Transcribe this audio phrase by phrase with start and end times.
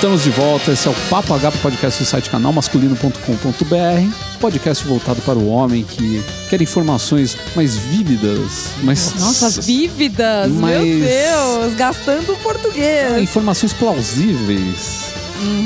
[0.00, 5.38] Estamos de volta, esse é o Papo H Podcast do site canalmasculino.com.br Podcast voltado para
[5.38, 9.12] o homem que quer informações mais vívidas, mais...
[9.20, 10.50] Nossa, vívidas!
[10.52, 11.74] Mas- Meu Deus!
[11.76, 13.22] Gastando o português.
[13.22, 15.12] Informações plausíveis.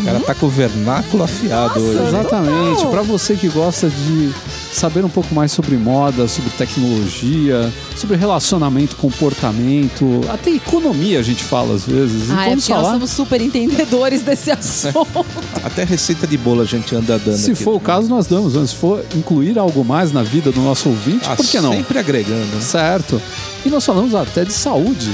[0.00, 2.08] O cara tá com o vernáculo afiado Nossa, hoje.
[2.08, 4.32] Exatamente, para você que gosta de
[4.74, 11.42] saber um pouco mais sobre moda, sobre tecnologia, sobre relacionamento, comportamento, até economia a gente
[11.44, 12.28] fala às vezes.
[12.28, 15.26] E Ah, é vamos nós falar, somos super entendedores desse assunto.
[15.62, 17.62] Até receita de bolo a gente anda dando se aqui.
[17.62, 18.54] for o caso, nós damos.
[18.54, 21.72] Mas se for incluir algo mais na vida do nosso ouvinte, Ah, por que não?
[21.72, 22.44] Sempre agregando.
[22.54, 22.60] né?
[22.60, 23.20] Certo.
[23.64, 25.10] E nós falamos até de saúde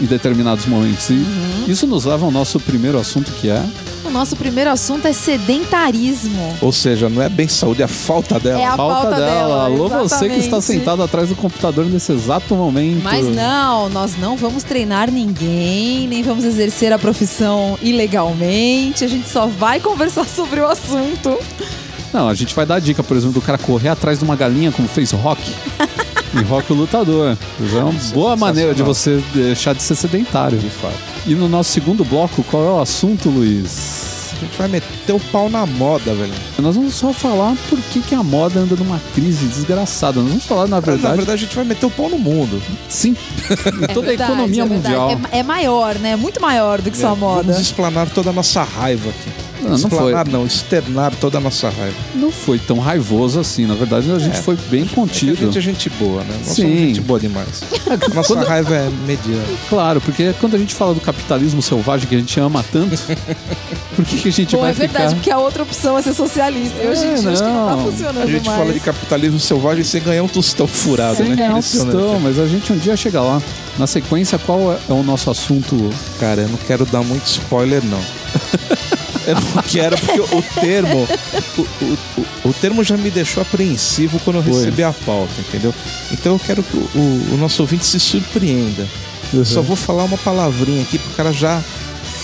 [0.00, 1.08] em determinados momentos.
[1.10, 1.64] E Uhum.
[1.68, 3.62] isso nos leva ao nosso primeiro assunto, que é
[4.04, 6.56] o nosso primeiro assunto é sedentarismo.
[6.60, 8.60] Ou seja, não é bem saúde, é a falta dela.
[8.60, 13.02] É a falta dela, Alô, você que está sentado atrás do computador nesse exato momento.
[13.02, 19.04] Mas não, nós não vamos treinar ninguém, nem vamos exercer a profissão ilegalmente.
[19.04, 21.36] A gente só vai conversar sobre o assunto.
[22.12, 24.36] Não, a gente vai dar a dica, por exemplo, do cara correr atrás de uma
[24.36, 25.42] galinha, como fez Rock.
[26.38, 27.36] em Rock o Lutador.
[27.60, 30.58] Isso é uma boa maneira de você deixar de ser sedentário.
[30.58, 30.94] De fato.
[31.26, 34.12] E no nosso segundo bloco, qual é o assunto, Luiz?
[34.36, 36.32] A gente vai meter o pau na moda, velho.
[36.58, 40.20] Nós vamos só falar por que, que a moda anda numa crise desgraçada.
[40.20, 42.60] Nós vamos falar, na Na verdade, verdade, a gente vai meter o pau no mundo.
[42.88, 43.16] sim,
[43.82, 44.94] em toda a verdade, economia é verdade.
[44.96, 45.20] mundial.
[45.32, 46.16] É, é maior, né?
[46.16, 47.42] Muito maior do que só a É, moda.
[47.44, 49.30] Vamos explanar toda a nossa raiva aqui.
[49.62, 51.96] Não, não foi, explanar não, externar toda a nossa raiva.
[52.14, 53.66] não foi tão raivoso assim.
[53.66, 54.42] Na verdade, a gente É.
[54.42, 55.36] foi bem É que a contido.
[55.36, 56.34] gente é gente boa, né?
[56.44, 56.62] Nós Sim.
[56.62, 57.62] somos gente boa demais.
[58.14, 59.44] Nossa Quando- raiva é mediana.
[59.68, 62.96] Claro, porque quando a gente fala do capitalismo selvagem que a gente ama tanto,
[63.96, 65.14] por que, que a gente Bom, vai é verdade, ficar...
[65.16, 66.82] porque a outra opção é ser socialista.
[66.82, 67.84] E hoje em É, dia acho que não tá não.
[67.90, 68.58] funcionando A gente mais.
[68.58, 71.36] fala de capitalismo selvagem sem ganhar um tostão furado, Sem né?
[71.36, 71.92] ganhar um Impressionante.
[71.96, 73.40] tostão, mas a gente um dia chega lá.
[73.78, 75.90] Na sequência, qual é, é o nosso assunto?
[76.20, 78.00] Cara, eu não quero dar muito spoiler, não.
[79.26, 81.08] eu não quero, porque o termo.
[81.56, 85.74] O, o, o, termo já me deixou apreensivo quando eu recebi a pauta, entendeu?
[86.12, 86.80] Então eu quero que o,
[87.32, 88.86] o- nosso ouvinte se surpreenda.
[89.32, 91.60] Eu só vou falar uma palavrinha aqui pro cara já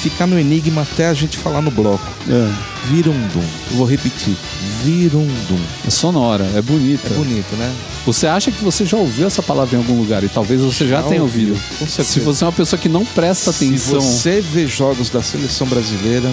[0.00, 2.04] ficar no enigma até a gente falar no bloco.
[2.28, 2.52] É,
[2.88, 3.44] Virundum.
[3.70, 4.34] Eu vou repetir.
[4.82, 5.60] Virundum.
[5.86, 7.06] é sonora, é bonita.
[7.08, 7.72] É bonito, né?
[8.06, 11.02] Você acha que você já ouviu essa palavra em algum lugar e talvez você já,
[11.02, 11.52] Já tenha ouvido.
[11.78, 12.04] com certeza.
[12.08, 15.66] Se você é uma pessoa que não presta atenção, Se você vê jogos da seleção
[15.66, 16.30] brasileira,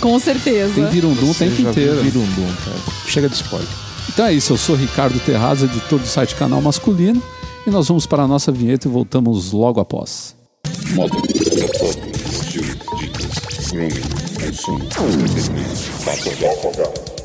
[0.00, 0.72] Com certeza.
[0.74, 2.02] tem virundum o tempo inteiro.
[2.02, 2.76] Virundum, cara.
[3.06, 3.68] Chega de spoiler.
[4.08, 7.22] Então é isso, eu sou Ricardo Terraz, editor do site Canal Masculino,
[7.66, 10.34] e nós vamos para a nossa vinheta e voltamos logo após.
[10.84, 12.19] Estilo,
[13.70, 14.02] dicas, grooming,
[14.34, 17.16] consumo, entretenimento, papo H.
[17.16, 17.19] E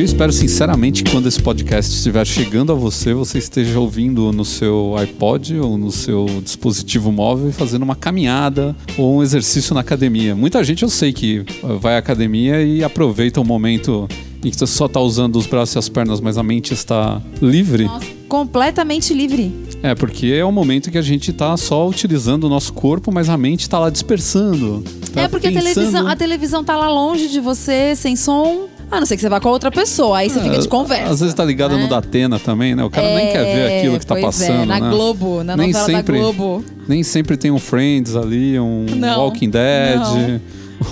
[0.00, 4.46] eu espero sinceramente que quando esse podcast estiver chegando a você, você esteja ouvindo no
[4.46, 9.82] seu iPod ou no seu dispositivo móvel e fazendo uma caminhada ou um exercício na
[9.82, 10.34] academia.
[10.34, 14.08] Muita gente eu sei que eh, vai à academia e aproveita o momento
[14.42, 17.20] em que você só está usando os braços e as pernas, mas a mente está
[17.42, 17.84] livre.
[17.84, 19.52] Nossa, completamente livre.
[19.82, 23.28] É, porque é o momento que a gente tá só utilizando o nosso corpo, mas
[23.28, 24.82] a mente tá lá dispersando.
[25.12, 28.66] Tá é porque a pensando- televisão, a televisão tá lá longe de você, sem som.
[28.90, 31.04] A não ser que você vá com a outra pessoa, aí você fica de conversa.
[31.04, 31.82] É, Às vezes tá ligado né?
[31.84, 32.82] no Datena também, né?
[32.82, 34.90] O cara nem É, quer ver aquilo que tá pois passando, é, na né?
[34.90, 36.64] Globo, na Nem novela sempre- da Globo.
[36.88, 40.40] Nem sempre tem um Friends ali, um Não, Walking Dead,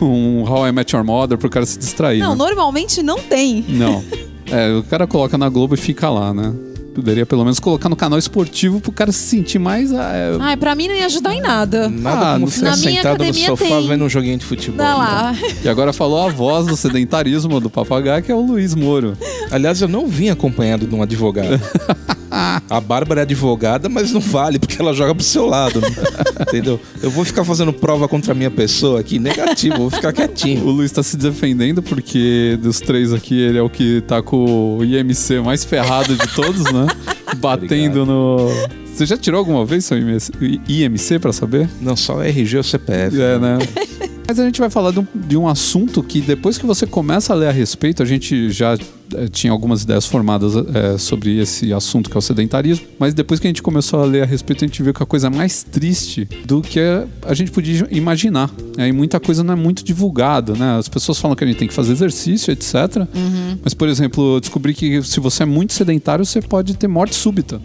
[0.01, 2.21] um How I Met Your Mother pro cara se distrair.
[2.21, 2.37] Não, né?
[2.37, 3.65] normalmente não tem.
[3.69, 4.05] Não.
[4.51, 6.53] É, o cara coloca na Globo e fica lá, né?
[6.99, 9.93] Poderia pelo menos colocar no canal esportivo pro cara se sentir mais.
[9.93, 11.89] ah, é, Ai, pra mim não ia ajudar em nada.
[11.89, 13.87] Nada Ah, como ficar sentado no sofá tem.
[13.87, 14.79] vendo um joguinho de futebol.
[14.79, 15.33] Dá lá.
[15.63, 19.17] E agora falou a voz do sedentarismo do papagaio, que é o Luiz Moro.
[19.49, 21.61] Aliás, eu não vim acompanhado de um advogado.
[22.69, 25.81] A Bárbara é advogada, mas não vale, porque ela joga pro seu lado.
[25.81, 25.89] né?
[26.41, 26.81] Entendeu?
[27.03, 30.65] Eu vou ficar fazendo prova contra a minha pessoa aqui, negativo, vou ficar O quietinho.
[30.65, 34.85] Luiz tá se defendendo porque dos três aqui ele é o que tá com o
[34.85, 36.87] IMC mais ferrado de todos, né?
[37.39, 38.49] Batendo no.
[38.95, 39.97] Você já tirou alguma vez seu
[40.69, 41.69] IMC, pra saber?
[41.81, 43.21] Não só RG ou CPF.
[43.21, 43.59] É, né?
[44.27, 47.33] Mas a gente vai falar de um, de um assunto que depois que você começa
[47.33, 48.77] a ler a respeito, a gente já
[49.31, 53.47] tinha algumas ideias formadas eh, sobre esse assunto que é o sedentarismo, mas depois que
[53.47, 55.63] a gente começou a ler a respeito, a gente viu que a coisa é mais
[55.63, 56.81] triste do que
[57.23, 58.51] a gente podia imaginar.
[58.77, 58.89] né?
[58.89, 60.79] E muita coisa não é muito divulgada, né?
[60.79, 63.07] As pessoas falam que a gente tem que fazer exercício, etc.
[63.63, 67.15] Mas, por exemplo, eu descobri que se você é muito sedentário, você pode ter morte
[67.15, 67.61] súbita.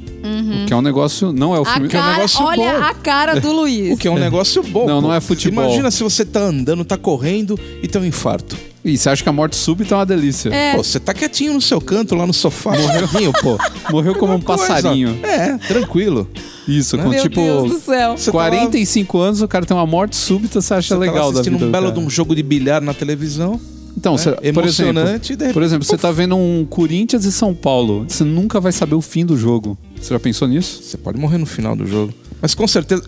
[0.63, 1.31] O que é um negócio.
[1.33, 1.85] Não é o filme.
[1.85, 2.85] é um cara, negócio olha bom.
[2.85, 3.93] a cara do Luiz.
[3.93, 4.85] O que é um negócio bom.
[4.85, 5.63] Não, não é futebol.
[5.63, 8.55] Imagina se você tá andando, tá correndo e tem um infarto.
[8.85, 10.49] E você acha que a morte súbita é uma delícia?
[10.49, 10.75] É.
[10.75, 13.57] Pô, você tá quietinho no seu canto lá no sofá, morreu, pô.
[13.89, 14.61] Morreu como um Coisa.
[14.67, 15.17] passarinho.
[15.23, 16.27] É, tranquilo.
[16.67, 18.17] Isso, com Meu tipo Deus do céu.
[18.17, 20.99] Você tá lá- 45 anos, o cara tem uma morte súbita, você acha Você tá
[20.99, 21.65] legal da assistindo vida.
[21.67, 21.99] um belo cara.
[21.99, 23.59] de um jogo de bilhar na televisão.
[23.95, 27.25] Então, você, por exemplo, Emocionante, e de repente, por exemplo, você tá vendo um Corinthians
[27.25, 29.77] e São Paulo, você nunca vai saber o fim do jogo.
[30.01, 30.81] Você já pensou nisso?
[30.83, 32.11] Você pode morrer no final do jogo.
[32.43, 33.03] Mas com certeza,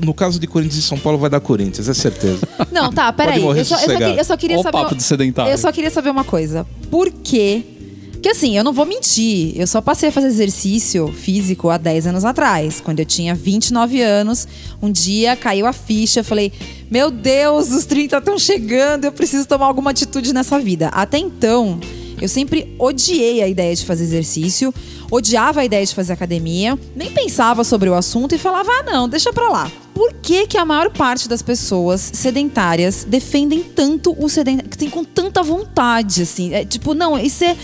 [0.00, 2.38] no caso de Corinthians e São Paulo, vai dar Corinthians, é certeza.
[2.70, 3.42] Não, tá, peraí.
[3.42, 4.78] Eu só, eu, só eu só queria Olha o saber.
[4.78, 5.50] papo de sedentário.
[5.50, 6.64] Eu só queria saber uma coisa.
[6.88, 7.64] Por quê?
[8.12, 9.54] Porque assim, eu não vou mentir.
[9.56, 12.80] Eu só passei a fazer exercício físico há 10 anos atrás.
[12.80, 14.46] Quando eu tinha 29 anos,
[14.80, 16.20] um dia caiu a ficha.
[16.20, 16.52] Eu falei:
[16.88, 20.90] Meu Deus, os 30 estão chegando, eu preciso tomar alguma atitude nessa vida.
[20.90, 21.80] Até então,
[22.20, 24.72] eu sempre odiei a ideia de fazer exercício,
[25.10, 29.08] odiava a ideia de fazer academia, nem pensava sobre o assunto e falava: ah, não,
[29.08, 29.70] deixa pra lá.
[29.94, 34.90] Por que, que a maior parte das pessoas sedentárias defendem tanto o sedentário, que tem
[34.90, 36.52] com tanta vontade, assim?
[36.52, 37.56] É, tipo, não, isso é.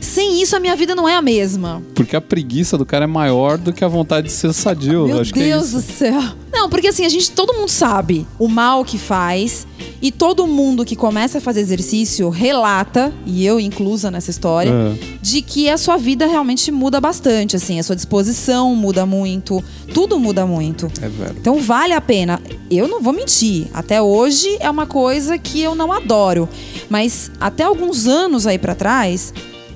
[0.00, 1.82] Sem isso, a minha vida não é a mesma.
[1.94, 5.06] Porque a preguiça do cara é maior do que a vontade de ser sadio.
[5.06, 6.22] Meu Acho que é Deus do céu.
[6.58, 9.66] Não, porque assim, a gente, todo mundo sabe o mal que faz.
[10.00, 15.16] E todo mundo que começa a fazer exercício relata, e eu inclusa nessa história, É.
[15.22, 19.62] de que a sua vida realmente muda bastante, assim, a sua disposição muda muito,
[19.94, 20.86] tudo muda muito.
[21.00, 21.36] É velho.
[21.38, 22.40] Então vale a pena.
[22.70, 23.68] Eu não vou mentir.
[23.72, 26.48] Até hoje é uma coisa que eu não adoro.
[26.90, 29.32] Mas até alguns anos aí pra trás,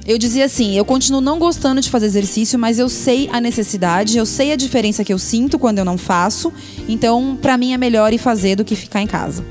[0.07, 4.19] eu dizia assim: eu continuo não gostando de fazer exercício, mas eu sei a necessidade,
[4.19, 6.53] eu sei a diferença que eu sinto quando eu não faço.
[6.89, 9.45] Então, pra mim é melhor ir fazer do que ficar em casa.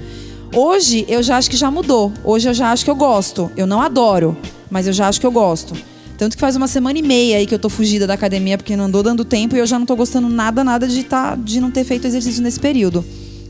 [0.53, 2.11] Hoje eu já acho que já mudou.
[2.23, 3.51] Hoje eu já acho que eu gosto.
[3.55, 4.35] Eu não adoro,
[4.69, 5.75] mas eu já acho que eu gosto.
[6.17, 8.75] Tanto que faz uma semana e meia aí que eu tô fugida da academia porque
[8.75, 11.61] não andou dando tempo e eu já não tô gostando nada, nada de, tá, de
[11.61, 13.05] não ter feito exercício nesse período.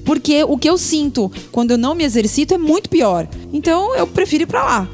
[0.05, 3.27] Porque o que eu sinto quando eu não me exercito é muito pior.
[3.51, 4.89] Então eu prefiro ir pra lá.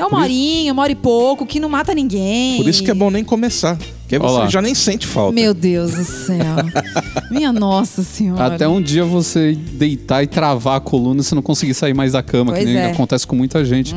[0.00, 2.56] É uma horinha, uma hora e pouco, que não mata ninguém.
[2.56, 3.76] Por isso que é bom nem começar.
[4.08, 4.48] Que aí Olha você lá.
[4.48, 5.32] já nem sente falta.
[5.32, 6.56] Meu Deus do céu.
[7.30, 8.46] Minha nossa senhora.
[8.46, 12.12] Até um dia você deitar e travar a coluna e você não conseguir sair mais
[12.12, 12.86] da cama, Pois que nem é.
[12.86, 12.92] Uhum.
[12.92, 13.94] acontece com muita gente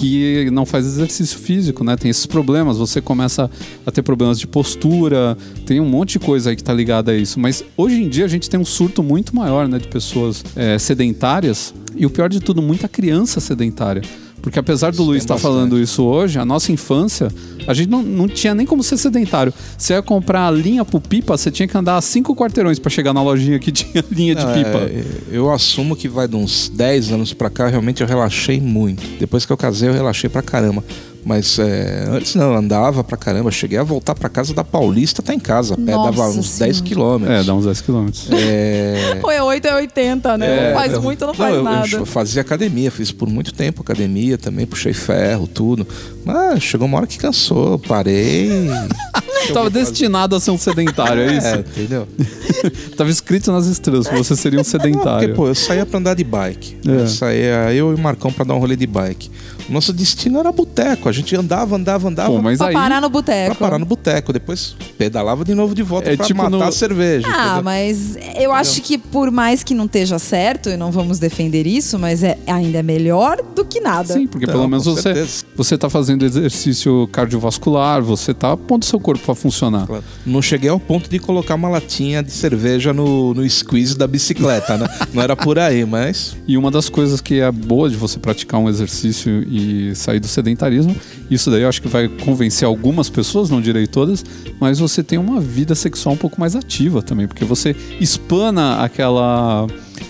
[0.00, 1.96] que não faz exercício físico, né?
[1.96, 3.48] Tem esses problemas, você começa
[3.86, 7.16] a ter problemas de postura, tem um monte de coisa aí que tá ligada a
[7.16, 7.38] isso.
[7.38, 10.76] Mas hoje em dia a gente tem um surto muito maior, né, de pessoas é,
[10.76, 14.02] sedentárias e o pior de tudo, muita criança sedentária.
[14.46, 17.32] Porque apesar do Luiz estar falando isso hoje, a nossa infância,
[17.66, 19.52] a gente não, não tinha nem como ser sedentário.
[19.76, 23.12] Você ia comprar a linha pro pipa, você tinha que andar cinco quarteirões pra chegar
[23.12, 24.78] na lojinha que tinha linha de Não, pipa.
[24.78, 29.02] é, eu assumo que vai de uns 10 anos pra cá, realmente eu relaxei muito.
[29.18, 30.84] Depois que eu casei, eu relaxei pra caramba.
[31.26, 33.50] Mas é, antes não, andava pra caramba.
[33.50, 35.74] Cheguei a voltar pra casa da Paulista, tá em casa.
[35.74, 36.72] A pé Nossa dava uns Senhora.
[36.72, 37.36] 10 quilômetros.
[37.40, 38.28] É, dá uns 10 quilômetros.
[38.30, 40.46] É, Ou é 8 é 80, né?
[40.46, 41.88] é, não faz eu- muito, não faz eu- nada.
[41.96, 45.84] Eu fazia academia, fiz por muito tempo academia também, puxei ferro, tudo.
[46.24, 48.48] Mas chegou uma hora que cansou, parei.
[49.52, 51.46] Tava destinado a ser um sedentário, é isso?
[51.46, 52.06] É, entendeu?
[52.96, 55.34] Tava escrito nas estrelas que você seria um Não, porque, sedentário.
[55.34, 56.76] pô, eu saía pra andar de bike.
[56.86, 56.90] É.
[57.02, 59.30] Eu saía, eu e o Marcão pra dar um rolê de bike.
[59.68, 61.08] O nosso destino era boteco.
[61.08, 62.30] A gente andava, andava, andava.
[62.30, 62.74] Pô, mas pra aí.
[62.74, 63.54] parar no Pra boteco.
[63.56, 64.32] parar no boteco.
[64.32, 67.26] Depois pedalava de novo de volta É pra tipo matar no- a cerveja.
[67.28, 67.62] Ah, entendeu?
[67.64, 71.98] mas eu acho que por mais que não esteja certo, e não vamos defender isso,
[71.98, 74.14] mas é ainda é melhor do que nada.
[74.14, 75.44] Sim, porque Não, pelo menos você, certeza.
[75.56, 79.86] você tá fazendo exercício cardiovascular, você tá pondo seu corpo pra funcionar.
[79.86, 80.04] Claro.
[80.24, 84.76] Não cheguei ao ponto de colocar uma latinha de cerveja no, no squeeze da bicicleta,
[84.76, 84.88] né?
[85.12, 86.36] Não era por aí, mas.
[86.46, 90.26] E uma das coisas que é boa de você praticar um exercício e sair do
[90.26, 90.96] sedentarismo,
[91.30, 94.24] isso daí eu acho que vai convencer algumas pessoas, não direi todas,
[94.60, 99.66] mas você tem uma vida sexual um pouco mais ativa também, porque você espana aquela.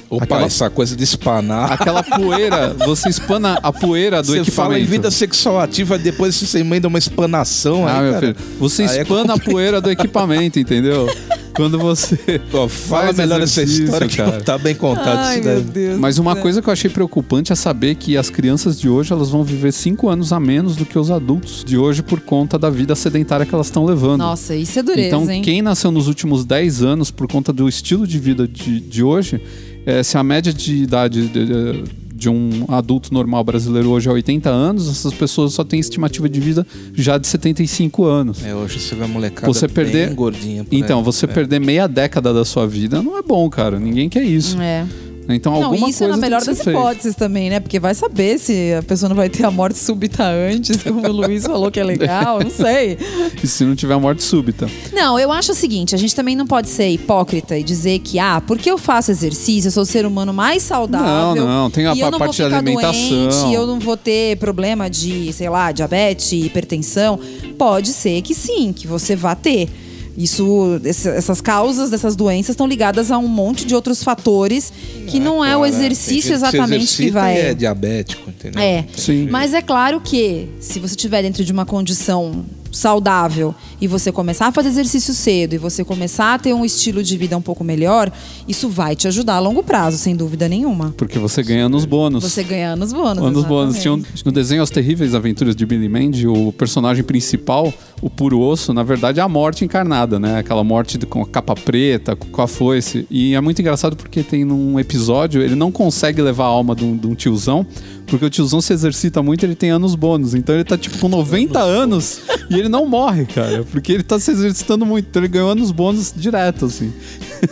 [0.09, 1.73] Opa, aquela, essa coisa de espanar.
[1.73, 4.53] aquela poeira, você espana a poeira do Você equipamento.
[4.55, 8.27] fala em vida sexual ativa, depois você emenda uma espanação Ah, aí, meu cara.
[8.35, 11.07] filho, você Aí é espana a poeira do equipamento, entendeu?
[11.55, 12.39] Quando você.
[12.53, 14.33] Pô, fala Faz melhor essa história que cara.
[14.33, 15.65] não tá bem contado Ai, isso meu daí.
[15.65, 15.99] Deus.
[15.99, 16.43] Mas uma céu.
[16.43, 19.73] coisa que eu achei preocupante é saber que as crianças de hoje elas vão viver
[19.73, 23.47] cinco anos a menos do que os adultos de hoje por conta da vida sedentária
[23.47, 24.19] que elas estão levando.
[24.21, 25.41] Nossa, isso é dureza, então, hein?
[25.41, 29.41] quem nasceu nos últimos 10 anos por conta do estilo de vida de, de hoje,
[29.87, 34.13] é, se a média de idade de, de- de um adulto normal brasileiro hoje é
[34.13, 38.43] 80 anos, essas pessoas só têm estimativa de vida já de 75 anos.
[38.43, 40.65] É, hoje você vê a molecada Você perder- bem gordinha.
[40.65, 41.05] por Então, aí.
[41.05, 41.29] você É.
[41.29, 43.79] perder meia década da sua vida não é bom, cara.
[43.79, 44.59] Ninguém quer isso.
[44.61, 44.87] É.
[45.29, 47.61] Então Não, alguma isso é coisa na tem melhor das hipóteses também, né?
[47.61, 51.13] Porque vai saber se a pessoa não vai ter a morte súbita antes, como o
[51.13, 52.99] Luiz falou que é legal, não sei.
[53.43, 54.69] E se não tiver morte súbita.
[54.93, 58.19] Não, eu acho o seguinte, a gente também não pode ser hipócrita e dizer que,
[58.19, 61.45] ah, porque eu faço exercício, eu sou o ser humano mais saudável.
[61.45, 62.93] Não, não, tem a não parte ficar alimentação.
[62.93, 67.19] doente, eu não vou ter problema de, sei lá, diabetes, hipertensão.
[67.59, 69.69] Pode ser que sim, que você vá ter.
[70.17, 74.73] Isso, essas causas dessas doenças estão ligadas a um monte de outros fatores
[75.07, 77.37] que não é o Agora, tem gente exercício exatamente que exercita vai.
[77.37, 78.63] e é diabético, entendeu?
[78.63, 78.87] É.
[78.97, 79.29] Sim.
[79.31, 84.47] Mas é claro que se você estiver dentro de uma condição saudável e você começar
[84.47, 87.63] a fazer exercício cedo e você começar a ter um estilo de vida um pouco
[87.63, 88.11] melhor,
[88.49, 90.95] isso vai te ajudar a longo prazo, sem dúvida nenhuma.
[90.97, 92.25] Porque você ganha nos bônus.
[92.25, 93.25] Você ganha anos bônus.
[93.25, 93.79] Anos bônus.
[93.81, 98.41] Tinha um- no desenho As Terríveis Aventuras de Billy Mandy, o personagem principal, o puro
[98.41, 100.39] osso, na verdade é a morte encarnada, né?
[100.39, 103.07] Aquela morte com a capa preta, com a foice.
[103.11, 106.85] E é muito engraçado porque tem num episódio, ele não consegue levar a alma de
[106.85, 107.67] um, de um tiozão,
[108.07, 110.35] porque o tiozão se exercita muito ele tem anos bônus.
[110.35, 113.66] Então ele tá tipo com 90 anos e ele não morre, cara.
[113.71, 115.07] Porque ele tá se exercitando muito.
[115.11, 116.93] Então ele ganhou anos bônus direto, assim.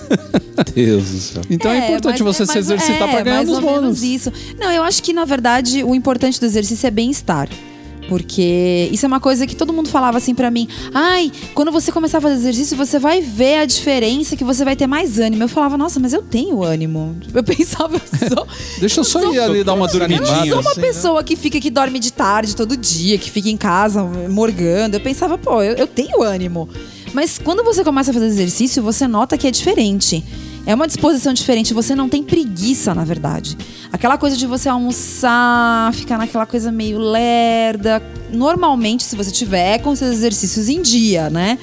[0.74, 1.42] Deus do céu.
[1.50, 3.82] Então é, importante mas- você é se exercitar é, pra ganhar mais anos ou menos
[3.82, 4.02] bônus.
[4.02, 4.32] isso.
[4.58, 7.48] Não, eu acho que na verdade o importante do exercício é bem-estar.
[8.08, 10.68] Porque isso é uma coisa que todo mundo falava assim pra mim.
[10.92, 14.76] Ai, quando você começar a fazer exercício, você vai ver a diferença que você vai
[14.76, 15.42] ter mais ânimo.
[15.42, 17.16] Eu falava, nossa, mas eu tenho ânimo.
[17.32, 18.46] Eu pensava, eu sou,
[18.78, 20.54] Deixa eu só sou- ir ali dar uma eu sou dormidinha.
[20.54, 20.86] uma assim, né?
[20.86, 24.96] pessoa que fica que dorme de tarde todo dia, que fica em casa morgando.
[24.96, 26.68] Eu pensava, pô, eu, eu tenho ânimo.
[27.12, 30.22] Mas quando você começa a fazer exercício, você nota que é diferente.
[30.66, 33.56] É uma disposição diferente, você não tem preguiça, na verdade.
[33.92, 38.02] Aquela coisa de você almoçar, ficar naquela coisa meio lerda.
[38.32, 41.58] Normalmente, se você tiver com seus exercícios em dia, né?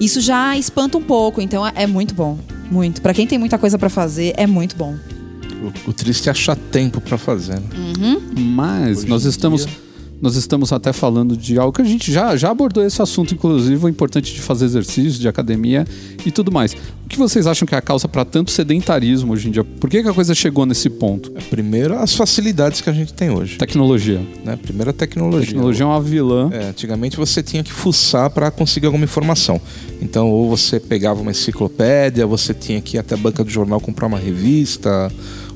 [0.00, 2.38] Isso já espanta um pouco, então é- é muito bom.
[2.70, 3.00] Muito.
[3.02, 4.94] Pra quem tem muita coisa pra fazer, é muito bom.
[5.86, 7.58] O, o triste é achar tempo pra fazer.
[7.58, 8.20] Né?
[8.36, 9.74] Mas Hoje nós estamos dia-
[10.20, 13.84] nós estamos até falando de algo que a gente já, já abordou esse assunto, inclusive
[13.84, 15.86] o importante de fazer exercício, de academia
[16.24, 16.72] e tudo mais.
[16.72, 19.62] O que vocês acham que é a causa para tanto sedentarismo hoje em dia?
[19.62, 21.30] Por que, que a coisa chegou nesse ponto?
[21.50, 23.58] Primeiro, as facilidades que a gente tem hoje.
[23.58, 24.20] Tecnologia.
[24.44, 24.58] Né?
[24.60, 25.46] Primeiro, a tecnologia.
[25.46, 26.50] Tecnologia é uma vilã.
[26.52, 29.60] É, antigamente você tinha que fuçar para conseguir alguma informação.
[30.00, 33.80] Então, ou você pegava uma enciclopédia, você tinha que ir até a banca do jornal
[33.80, 35.12] comprar uma revista,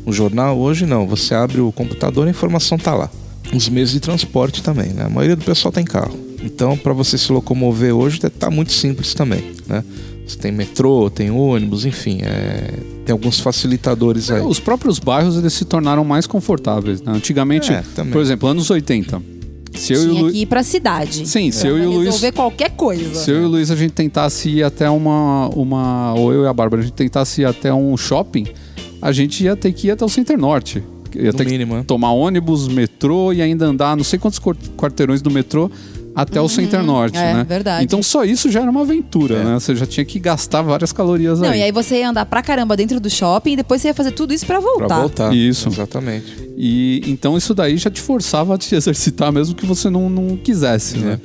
[0.07, 0.59] um jornal.
[0.59, 3.11] Hoje não, você abre o computador e a informação tá lá.
[3.55, 5.05] Os meios de transporte também, né?
[5.05, 6.17] A maioria do pessoal tem carro.
[6.43, 9.85] Então, para você se locomover hoje, tá muito simples também, né?
[10.27, 12.73] Você tem metrô, tem ônibus, enfim, é,
[13.05, 14.41] tem alguns facilitadores aí.
[14.41, 17.03] Os próprios bairros eles se tornaram mais confortáveis.
[17.03, 17.13] né?
[17.13, 19.21] Antigamente, É, por exemplo, anos 80.
[19.75, 20.33] Se eu e o Tinha Lu...
[20.33, 21.29] que ir pra cidade.
[21.29, 23.15] Sim, se eu e o Luiz resolver qualquer coisa.
[23.15, 26.15] Se eu e o Luiz a gente tentasse ir até uma, uma.
[26.15, 28.47] Ou eu e a Bárbara, a gente tentasse ir até um shopping,
[29.03, 30.83] a gente ia ter que ir até o Center Norte.
[31.19, 31.85] Ia No ter mínimo, que né?
[31.87, 35.71] tomar ônibus, metrô e ainda andar não sei quantos quar- quarteirões do metrô
[36.15, 37.45] até o Center Norte, é, né?
[37.49, 37.85] verdade.
[37.85, 39.45] Então só isso já era uma aventura, É.
[39.45, 39.55] né?
[39.55, 41.61] Você já tinha que gastar várias calorias Não, aí.
[41.61, 44.11] e aí você ia andar pra caramba dentro do shopping e depois você ia fazer
[44.11, 44.87] tudo isso pra voltar.
[44.89, 45.35] Pra voltar.
[45.35, 45.69] Isso.
[45.69, 46.51] Exatamente.
[46.57, 50.37] E então isso daí já te forçava a te exercitar mesmo que você não, não
[50.37, 51.21] quisesse, né?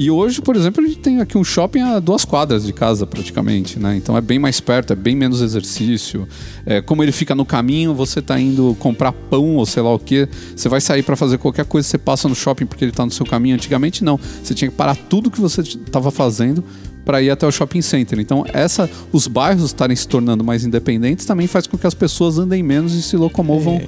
[0.00, 3.06] E hoje, por exemplo, a gente tem aqui um shopping a duas quadras de casa,
[3.06, 3.98] praticamente, né?
[3.98, 6.26] Então é bem mais perto, é bem menos exercício.
[6.64, 9.98] É, como ele fica no caminho, você tá indo comprar pão ou sei lá o
[9.98, 10.26] que,
[10.56, 13.12] você vai sair para fazer qualquer coisa, você passa no shopping porque ele tá no
[13.12, 13.54] seu caminho.
[13.56, 16.64] Antigamente não, você tinha que parar tudo que você estava fazendo
[17.04, 18.18] para ir até o shopping center.
[18.20, 22.38] Então, essa, os bairros estarem se tornando mais independentes também faz com que as pessoas
[22.38, 23.82] andem menos e se locomovam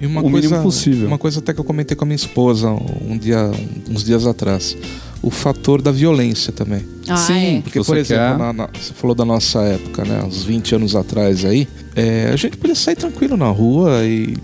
[0.00, 1.06] E uma o coisa, mínimo possível.
[1.06, 3.50] Uma coisa até que eu comentei com a minha esposa um dia,
[3.90, 4.74] uns dias atrás.
[5.22, 6.82] O fator da violência também.
[7.08, 7.58] Ah, Sim.
[7.58, 7.60] é.
[7.62, 10.22] Porque, Você por exemplo, quer- na- na- você falou da nossa época, né?
[10.24, 11.68] Uns 20 anos atrás aí.
[11.96, 14.34] é, a gente podia sair tranquilo na rua e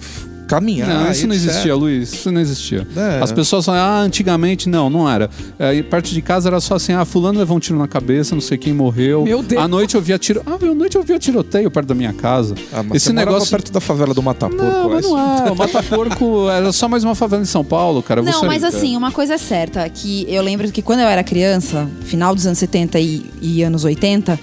[0.46, 0.88] caminhar.
[0.88, 1.48] Não, isso não etc.
[1.48, 2.12] existia, Luiz.
[2.12, 2.86] Isso não existia.
[2.96, 3.20] É.
[3.22, 5.28] As pessoas falam, ah, antigamente não, não era.
[5.58, 8.42] É, perto de casa era só assim, ah, fulano levou um tiro na cabeça, não
[8.42, 9.24] sei quem morreu.
[9.24, 9.62] Meu Deus.
[9.62, 10.42] À noite eu via tiro.
[10.46, 12.54] Ah, à noite eu via tiroteio perto da minha casa.
[12.72, 13.50] Ah, mas Esse negócio.
[13.50, 14.62] perto da favela do Mataporco.
[14.64, 15.50] Não, mas mas- não é.
[15.50, 18.22] O Mata Porco era só mais uma favela em São Paulo, cara.
[18.22, 21.22] Não, Você- mas assim, uma coisa é certa, que eu lembro que quando eu era
[21.22, 24.38] criança, final dos anos 70 e, e anos 80,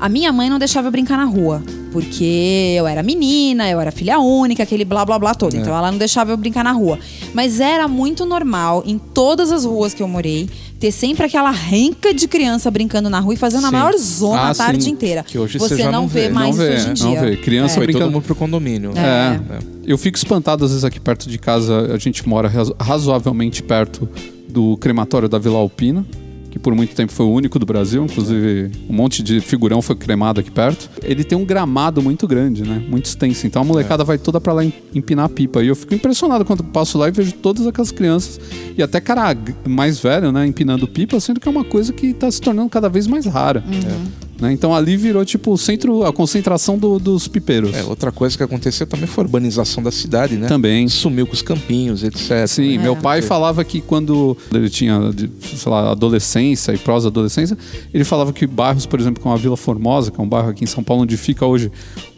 [0.00, 1.62] a minha mãe não deixava eu brincar na rua.
[1.92, 5.56] Porque eu era menina, eu era filha única, aquele blá blá blá todo.
[5.56, 6.98] Então ela não deixava eu brincar na rua.
[7.32, 10.46] Mas era muito normal, em todas as ruas que eu morei,
[10.78, 13.76] ter sempre aquela renca de criança brincando na rua e fazendo a Sim.
[13.76, 14.90] maior zona Ah, a tarde sim.
[14.90, 15.22] inteira.
[15.22, 17.20] Que hoje você você já não não vê, mais Não vê, hoje em não dia.
[17.20, 17.36] vê.
[17.38, 18.92] Criança Foi brincando- todo mundo pro condomínio.
[18.94, 19.40] É.
[19.56, 19.58] É.
[19.86, 21.94] Eu fico espantado às vezes aqui perto de casa.
[21.94, 24.06] A gente mora razo- razoavelmente perto
[24.48, 26.04] do crematório da Vila Alpina.
[26.56, 29.94] Que por muito tempo foi o único do Brasil, inclusive um monte de figurão foi
[29.94, 30.88] cremado aqui perto.
[31.02, 32.82] Ele tem um gramado muito grande, né?
[32.88, 33.46] Muito extenso.
[33.46, 35.62] Então a molecada vai toda pra lá em- empinar pipa.
[35.62, 38.40] E eu fico impressionado quando eu passo lá e vejo todas aquelas crianças
[38.76, 39.36] e até cara
[39.68, 42.88] mais velho, né, empinando pipa, sendo que é uma coisa que tá se tornando cada
[42.88, 43.62] vez mais rara.
[44.40, 44.52] Né?
[44.52, 47.74] Então ali virou tipo o centro, a concentração do- dos pipeiros.
[47.74, 50.46] É, outra coisa que aconteceu também foi a urbanização da cidade, né?
[50.46, 50.88] Também.
[50.88, 52.46] Sumiu com os campinhos, etc.
[52.46, 52.78] Sim, É.
[52.78, 55.00] meu pai falava que quando ele tinha,
[55.42, 57.56] sei lá, adolescência e prós-adolescência,
[57.94, 60.64] ele falava que bairros, por exemplo, como a Vila Formosa, que é um bairro aqui
[60.64, 61.70] em São Paulo, onde fica hoje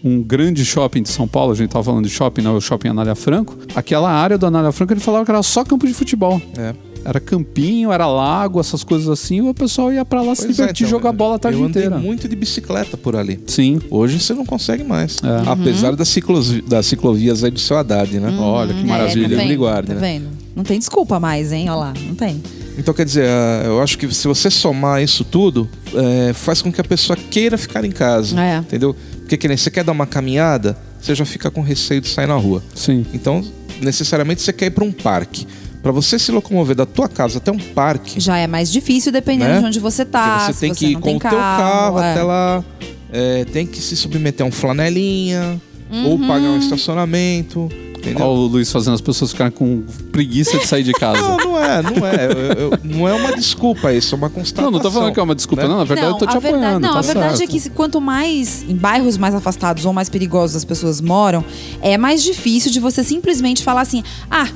[0.03, 2.89] um grande shopping de São Paulo, a gente tava falando de shopping, né, o shopping
[2.89, 6.41] Anália Franco, aquela área do Anália Franco, ele falava que era só campo de futebol.
[6.57, 6.75] É.
[7.09, 10.63] Era campinho, era lago, essas coisas assim, o pessoal ia pra lá se Pois é,
[10.63, 11.99] divertir, então, jogar bola a tarde eu andei inteira.
[11.99, 13.41] muito de bicicleta por ali.
[13.47, 13.81] Sim.
[13.91, 15.17] Hoje você não consegue mais.
[15.23, 15.49] É.
[15.51, 18.37] Apesar das, ciclos, das ciclovias aí do seu Haddad, né?
[18.39, 19.29] Olha que É, maravilha.
[19.31, 19.47] tá vendo?
[19.47, 20.01] Briguardi, Tá né?
[20.01, 20.29] vendo?
[20.55, 21.71] Não tem desculpa mais, hein?
[21.71, 22.43] Olha lá, não tem.
[22.77, 26.71] Então, quer dizer, ah, eu acho que se você somar isso tudo, é, faz com
[26.71, 28.39] que a pessoa queira ficar em casa.
[28.39, 28.59] É.
[28.59, 28.95] Entendeu?
[29.21, 32.27] Porque que nem você quer dar uma caminhada, você já fica com receio de sair
[32.27, 32.63] na rua.
[32.75, 33.07] Sim.
[33.15, 33.43] Então,
[33.81, 35.47] necessariamente você quer ir para um parque.
[35.89, 39.53] Para você se locomover da tua casa até um parque, Já é mais difícil dependendo
[39.55, 39.61] Né?
[39.61, 40.33] de onde você tá.
[40.41, 42.11] porque você se tem você que ir não com o teu carro é.
[42.13, 42.63] até lá,
[43.11, 45.59] é, tem que se submeter a um flanelinha,
[46.05, 46.29] ou Uhum.
[46.29, 48.19] pagar um estacionamento, entendeu?
[48.27, 51.23] Olha o Luiz fazendo as pessoas ficarem com preguiça de sair de casa.
[51.23, 52.27] Não, não é, não é.
[52.27, 54.71] Eu- eu- não é uma desculpa isso, é uma constatação.
[54.71, 55.69] Não, não tô falando que é uma desculpa, né?
[55.71, 55.79] não.
[55.79, 56.81] Na verdade, eu tô te a verdade, apoiando.
[56.87, 57.49] não, tá a verdade certo.
[57.57, 61.43] é que quanto mais em bairros mais afastados ou mais perigosos as pessoas moram,
[61.81, 64.49] é mais difícil de você simplesmente falar assim: ah,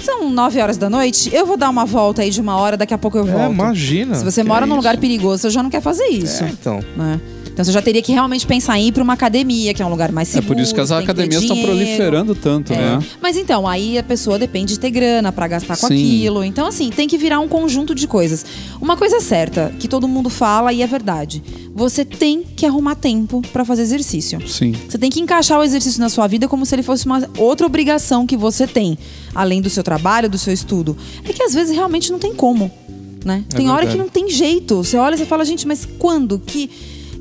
[0.00, 2.92] são nove horas da noite, eu vou dar uma volta aí de uma hora, daqui
[2.94, 3.52] a pouco eu É, volto.
[3.52, 4.14] imagina.
[4.14, 5.00] Se você mora é num lugar isso.
[5.00, 6.44] perigoso, você já não quer fazer isso.
[6.44, 6.80] É, então.
[6.96, 7.20] né?
[7.56, 9.88] Então você já teria que realmente pensar em ir para uma academia, que é um
[9.88, 10.48] lugar mais É seguro.
[10.56, 12.76] por isso que as academias estão proliferando tanto, É.
[12.76, 12.98] né?
[13.18, 15.94] Mas então, aí a pessoa depende de ter grana pra gastar com Sim.
[15.94, 16.44] aquilo.
[16.44, 18.44] Então, assim, tem que virar um conjunto de coisas.
[18.78, 21.42] Uma coisa certa, que todo mundo fala e é verdade.
[21.74, 24.38] Você tem que arrumar tempo pra fazer exercício.
[24.46, 24.74] Sim.
[24.86, 27.66] Você tem que encaixar o exercício na sua vida como se ele fosse uma outra
[27.66, 28.98] obrigação que você tem,
[29.34, 30.94] além do seu trabalho, do seu estudo.
[31.24, 32.70] É que às vezes realmente não tem como,
[33.24, 33.44] né?
[33.48, 33.98] tem hora que verdade.
[33.98, 34.76] não tem jeito.
[34.84, 36.38] Você olha e fala, gente, mas quando?
[36.38, 36.70] Que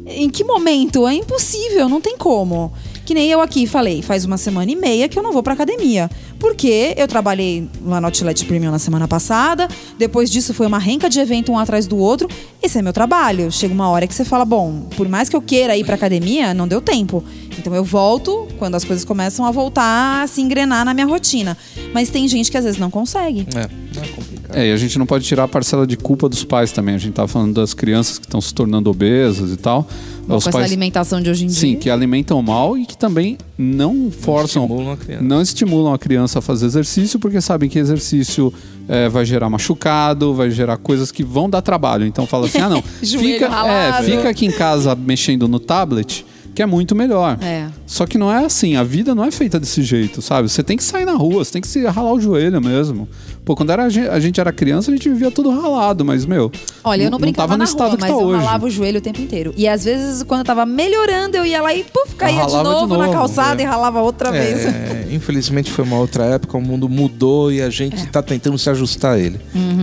[0.06, 1.08] em que momento?
[1.08, 2.72] É impossível, não tem como.
[3.06, 5.54] Que nem eu aqui falei, faz uma semana e meia que eu não vou pra
[5.54, 6.10] academia.
[6.40, 11.08] Porque eu trabalhei lá no Outlet Premium na semana passada, depois disso foi uma renca
[11.10, 12.28] de evento um atrás do outro.
[12.62, 13.52] Esse é meu trabalho.
[13.52, 16.54] Chega uma hora que você fala, bom, por mais que eu queira ir pra academia,
[16.54, 17.24] não deu tempo.
[17.58, 21.56] Então eu volto quando as coisas começam a voltar a se engrenar na minha rotina.
[21.94, 23.48] Mas tem gente que às vezes não consegue.
[23.56, 24.35] É, não é complicado.
[24.54, 26.96] É, e a gente não pode tirar a parcela de culpa dos pais também.
[26.96, 29.88] A gente tá falando das crianças que estão se tornando obesas e tal.
[30.28, 31.78] Com Os essa pais, alimentação de hoje em sim, dia.
[31.78, 35.24] que alimentam mal e que também não forçam, estimulam a criança.
[35.24, 38.52] não estimulam a criança a fazer exercício porque sabem que exercício
[38.88, 42.06] é, vai gerar machucado, vai gerar coisas que vão dar trabalho.
[42.06, 46.64] Então fala assim, ah não, fica, é, fica aqui em casa mexendo no tablet que
[46.64, 47.38] é muito melhor.
[47.42, 47.68] É.
[47.86, 50.50] Só que não é assim, a vida não é feita desse jeito, sabe?
[50.50, 53.10] Você tem que sair na rua, você tem que se ralar o joelho mesmo.
[53.46, 56.26] Pô, quando era, a gen- a gente era criança, a gente vivia tudo ralado, mas,
[56.26, 56.52] meu.
[56.84, 58.40] Olha, eu não brincava tava no na estado rua, que mas tá eu hoje.
[58.44, 59.54] ralava o joelho o tempo inteiro.
[59.56, 62.58] E às vezes, quando eu tava melhorando, eu ia lá e puf, caía de Ralava
[62.58, 63.66] de novo, na novo, calçada é.
[63.66, 64.66] e ralava outra vez.
[64.66, 68.06] É, infelizmente foi uma outra época, o mundo mudou e a gente É.
[68.08, 69.40] tá tentando se ajustar a ele.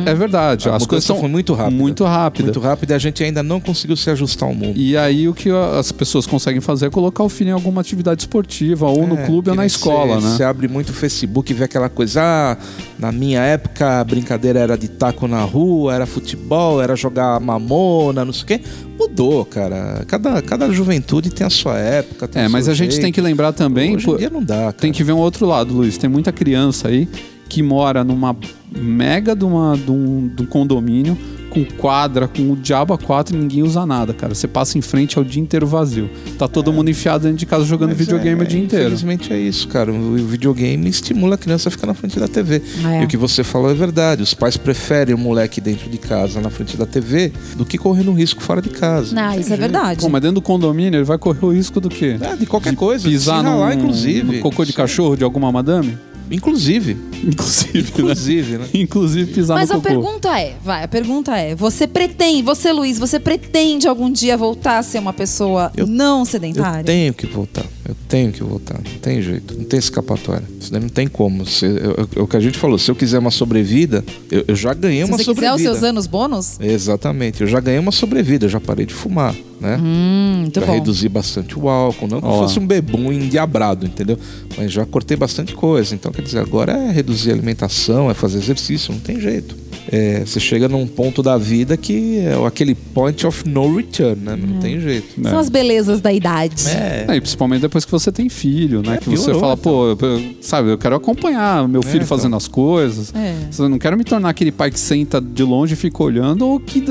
[0.07, 1.77] É verdade, A as coisas são foi muito rápida.
[1.77, 2.44] Muito rápida.
[2.46, 4.77] Muito rápido e a gente ainda não conseguiu se ajustar ao mundo.
[4.77, 8.22] E aí o que as pessoas conseguem fazer é colocar o filho em alguma atividade
[8.22, 10.37] esportiva, ou no É, clube ou na escola, cê- né?
[10.37, 12.57] Você abre muito o Facebook e vê aquela coisa, ah,
[12.98, 18.25] na minha época a brincadeira era de taco na rua, era futebol, era jogar mamona,
[18.25, 18.61] não sei o quê.
[18.99, 20.05] Mudou, cara.
[20.07, 22.29] Cada, cada juventude tem a sua época.
[22.29, 24.73] tem É, mas a gente tem que lembrar também, Hoje em dia não dá, cara.
[24.73, 25.97] tem que ver um outro lado, Luiz.
[25.97, 27.09] Tem muita criança aí
[27.53, 28.35] que mora numa
[28.75, 31.19] mega de, uma, de, um, de um condomínio
[31.51, 34.35] com quadra, com o diabo a quatro e ninguém usa nada, cara.
[34.35, 36.09] Você passa em frente ao dia inteiro vazio.
[36.38, 38.85] Tá todo mundo enfiado dentro de casa jogando Mas videogame é, o dia inteiro.
[38.87, 39.93] Infelizmente é isso, cara.
[39.93, 42.62] O videogame estimula a criança a ficar na frente da TV.
[42.87, 43.03] É.
[43.03, 44.23] E o que você falou é verdade.
[44.23, 48.15] Os pais preferem o moleque dentro de casa, na frente da TV, do que correndo
[48.15, 49.15] risco fora de casa.
[49.15, 50.01] Não, isso é verdade.
[50.01, 52.17] Pô, mas dentro do condomínio ele vai correr o risco do quê?
[52.19, 53.05] É, de qualquer coisa.
[53.05, 54.23] de Pisar se num, ralar, inclusive.
[54.23, 55.99] no cocô de cachorro de alguma madame?
[56.33, 56.97] Inclusive.
[57.25, 57.88] Inclusive, né?
[57.99, 58.68] Inclusive, né?
[58.75, 59.88] Inclusive pisar Mas no a cocô.
[59.88, 64.79] pergunta é, vai, a pergunta é, você pretende, você Luiz, você pretende algum dia voltar
[64.79, 66.85] a ser uma pessoa Eu- não Eu sedentária?
[66.85, 67.64] tenho que voltar.
[67.88, 68.75] Eu tenho que voltar.
[68.75, 69.57] Não tem jeito.
[69.57, 70.45] Não tem escapatória.
[70.61, 71.45] Isso daí não tem como.
[71.47, 74.57] Se, eu- eu- o que a gente falou, se eu quiser uma sobrevida, eu, eu
[74.57, 75.57] já ganhei Se uma você quiser sobrevida.
[75.57, 76.59] os seus anos bônus?
[76.61, 77.40] Exatamente.
[77.42, 78.47] Eu já ganhei uma sobrevida.
[78.47, 79.79] Eu já parei de fumar, né?
[79.81, 80.72] Hum, muito já bom.
[80.72, 82.09] reduzi bastante o álcool.
[82.09, 82.42] Não que Ó.
[82.42, 84.18] fosse um bebum endiabrado, entendeu?
[84.59, 85.94] Mas já cortei bastante coisa.
[85.94, 88.92] Então, quer dizer, agora é reduzir a alimentação, é fazer exercício.
[88.92, 89.62] Não tem jeito.
[89.92, 94.35] É, você chega num ponto da vida que é aquele point of no return, né?
[94.35, 95.22] Não tem jeito.
[95.22, 96.66] São as belezas da idade.
[96.68, 97.05] É.
[97.09, 98.94] É, e principalmente depois que você tem filho, né?
[98.94, 99.57] É, que você fala, então.
[99.59, 102.07] pô, eu- sabe, eu quero acompanhar meu filho então.
[102.09, 103.12] fazendo as coisas.
[103.14, 103.37] É.
[103.59, 106.59] Eu não quero me tornar aquele pai que senta de longe e fica olhando, ou
[106.59, 106.83] que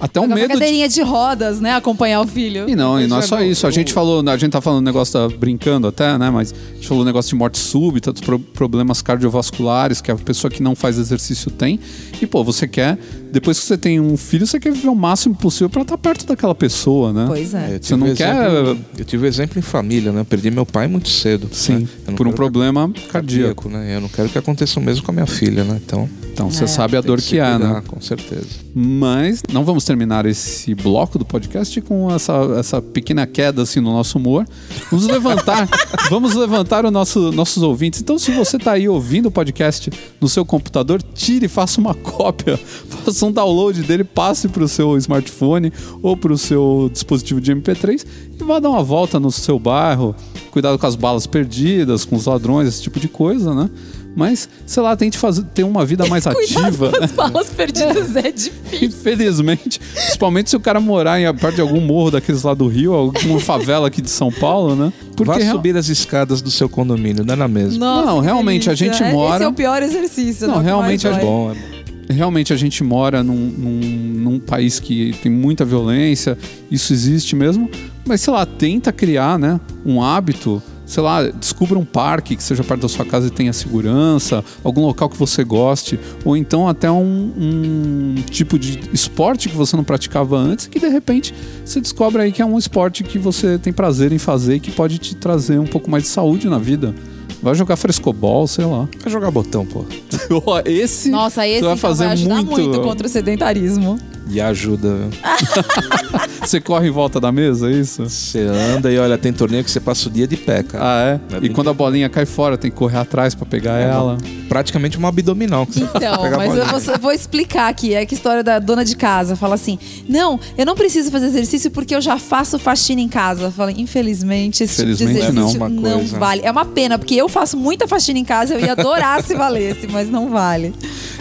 [0.00, 1.74] até um Jogar uma medo de cadeirinha de rodas, né?
[1.74, 2.66] Acompanhar o filho.
[2.68, 3.66] E não, e não é é, só isso.
[3.66, 6.30] A gente falou, a gente tá falando negócio da brincando até, né?
[6.30, 10.50] Mas a gente falou negócio de morte súbita, dos pro- problemas cardiovasculares que a pessoa
[10.50, 11.78] que não faz exercício tem.
[12.20, 12.96] E pô, você quer,
[13.32, 16.26] depois que você tem um filho, você quer viver o máximo possível pra estar perto
[16.26, 17.24] daquela pessoa, né?
[17.26, 17.76] Pois É, é.
[17.76, 20.20] eu Você não exemplo- quer- Eu tive exemplo em família, né?
[20.20, 21.48] Eu perdi meu pai muito cedo.
[21.52, 21.88] Sim, né?
[22.06, 23.68] Eu não por um problema que- cardíaco.
[23.68, 23.96] né?
[23.96, 25.80] Eu não quero que aconteça o mesmo com a minha filha, né?
[25.84, 26.66] Então, Então você É.
[26.66, 27.82] sabe a dor se que é, cuidar, né?
[27.86, 28.46] Com certeza.
[28.74, 33.92] Mas não vamos terminar esse bloco do podcast com essa, essa pequena queda assim no
[33.92, 34.46] nosso humor.
[34.90, 35.68] Vamos levantar,
[36.08, 38.00] vamos levantar o nosso, nossos ouvintes.
[38.00, 39.90] Então, se você está aí ouvindo o podcast
[40.20, 44.96] no seu computador, tire, faça uma cópia, faça um download dele, passe para o seu
[44.96, 48.04] smartphone ou para o seu dispositivo de MP3
[48.38, 50.14] e vá dar uma volta no seu bairro.
[50.50, 53.70] Cuidado com as balas perdidas, com os ladrões, esse tipo de coisa, né?
[54.16, 56.88] Mas, sei lá, tente fazer, ter uma vida mais ativa.
[56.90, 58.88] Cuidado com as balas perdidas é difícil.
[58.88, 62.92] Infelizmente, principalmente se o cara morar em perto de algum morro daqueles lá do Rio,
[62.92, 64.92] alguma favela aqui de São Paulo, né?
[65.24, 67.78] Vá real- subir as escadas do seu condomínio, não é na mesma.
[67.78, 68.92] Nossa, Não, realmente, a delícia.
[69.00, 70.48] gente É- mora- Esse é o pior exercício.
[70.48, 70.60] Não, né?
[70.60, 71.60] O que realmente a É bom, é bom.
[72.10, 76.36] Realmente a gente mora num, num, num país que tem muita violência,
[76.70, 77.70] isso existe mesmo,
[78.06, 82.64] mas sei lá, tenta criar, né, um hábito, sei lá, descubra um parque que seja
[82.64, 86.90] perto da sua casa e tenha segurança, algum local que você goste, ou então até
[86.90, 91.32] um, um tipo de esporte que você não praticava antes, que de repente
[91.64, 94.72] você descobre aí que é um esporte que você tem prazer em fazer e que
[94.72, 96.94] pode te trazer um pouco mais de saúde na vida.
[97.42, 98.88] Vai jogar frescobol, sei lá.
[99.00, 99.84] Vai jogar botão, pô.
[100.66, 102.50] Esse Nossa, esse você vai então, fazer vai ajudar muito.
[102.50, 103.98] muito contra o sedentarismo.
[104.30, 104.96] E ajuda?
[106.40, 108.08] Você corre em volta da mesa, é isso?
[108.08, 110.84] Você anda e olha, tem torneio que você passa o dia de pé, cara.
[110.84, 111.34] Ah, é?
[111.34, 114.16] É e bem quando a bolinha cai fora, tem que correr atrás pra pegar ela.
[114.48, 115.66] Praticamente uma abdominal.
[115.66, 117.94] Que você Então, pega a mas eu vou, vou explicar aqui.
[117.94, 121.26] É que a história da dona de casa fala assim: Não, eu não preciso fazer
[121.26, 123.42] exercício porque eu já faço faxina em casa.
[123.44, 125.42] Eu falei, infelizmente, esse Infelizmente, tipo de não.
[125.48, 126.18] exercício É uma não, coisa.
[126.18, 126.40] vale.
[126.44, 129.86] É uma pena, porque eu faço muita faxina em casa, eu ia adorar se valesse,
[129.88, 130.74] mas não vale.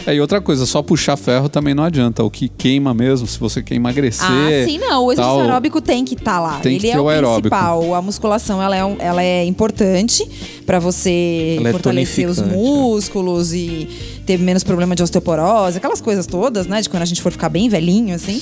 [0.06, 2.24] É, e outra coisa, só puxar ferro também não adianta.
[2.24, 4.26] O que queima mesmo, se você quer emagrecer.
[4.30, 5.06] Ah, sim, não.
[5.06, 5.42] O exercício tal.
[5.42, 6.60] aeróbico tem que estar lá.
[6.60, 7.50] Tem que Ele ter é o, aeróbico.
[7.50, 7.96] principal.
[7.96, 10.28] A musculação ela é, um- ela é importante
[10.66, 12.78] para você Ela é fortalecer os tonificante, né?
[12.82, 13.88] músculos e
[14.26, 16.82] ter menos problema de osteoporose, aquelas coisas todas, né?
[16.82, 18.42] De quando a gente for ficar bem velhinho, assim.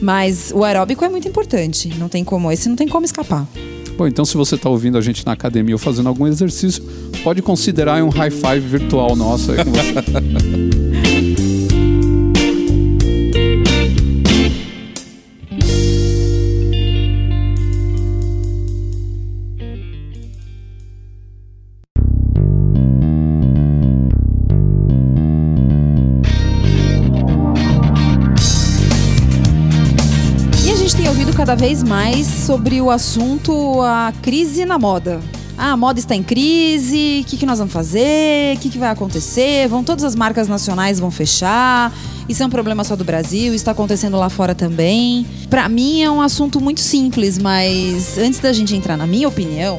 [0.00, 1.88] Mas o aeróbico é muito importante.
[1.98, 2.50] Não tem como.
[2.52, 3.46] Esse não tem como escapar.
[3.96, 6.84] Bom, então se você tá ouvindo a gente na academia ou fazendo algum exercício,
[7.24, 10.76] pode considerar um high five virtual nosso aí com você.
[31.56, 35.20] vez mais sobre o assunto a crise na moda.
[35.56, 38.56] Ah, a moda está em crise, o que, que nós vamos fazer?
[38.56, 39.66] O que, que vai acontecer?
[39.66, 41.94] Vão todas as marcas nacionais vão fechar?
[42.28, 45.26] Isso é um problema só do Brasil, está acontecendo lá fora também.
[45.48, 49.78] Pra mim é um assunto muito simples, mas antes da gente entrar na minha opinião,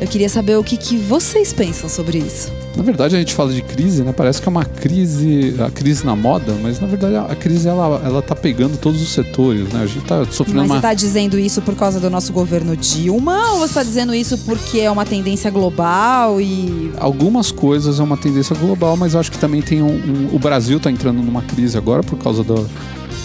[0.00, 2.57] eu queria saber o que, que vocês pensam sobre isso.
[2.78, 4.12] Na verdade, a gente fala de crise, né?
[4.12, 8.00] Parece que é uma crise, a crise na moda, mas na verdade a crise ela,
[8.04, 9.82] ela tá pegando todos os setores, né?
[9.82, 12.76] A gente tá sofrendo Mas uma você está dizendo isso por causa do nosso governo
[12.76, 18.02] Dilma ou você está dizendo isso porque é uma tendência global e Algumas coisas é
[18.02, 21.20] uma tendência global, mas eu acho que também tem um, um- O Brasil está entrando
[21.20, 22.54] numa crise agora por causa da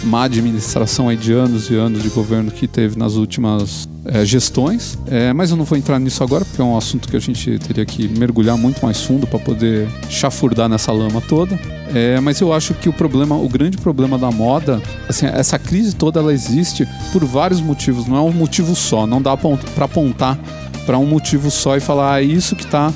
[0.04, 4.98] má administração aí de anos e anos de governo que teve nas últimas eh, gestões.
[5.08, 7.58] Eh, mas eu não vou entrar nisso agora, porque é um assunto que a gente
[7.60, 11.60] teria que mergulhar muito mais fundo para poder chafurdar nessa lama toda.
[11.94, 15.96] Eh, mas eu acho que o problema, o grande problema da moda, assim, essa crise
[15.96, 20.38] toda ela existe por vários motivos, não é um motivo só, não dá para apontar
[20.86, 22.92] para um motivo só e falar, ah, é isso que está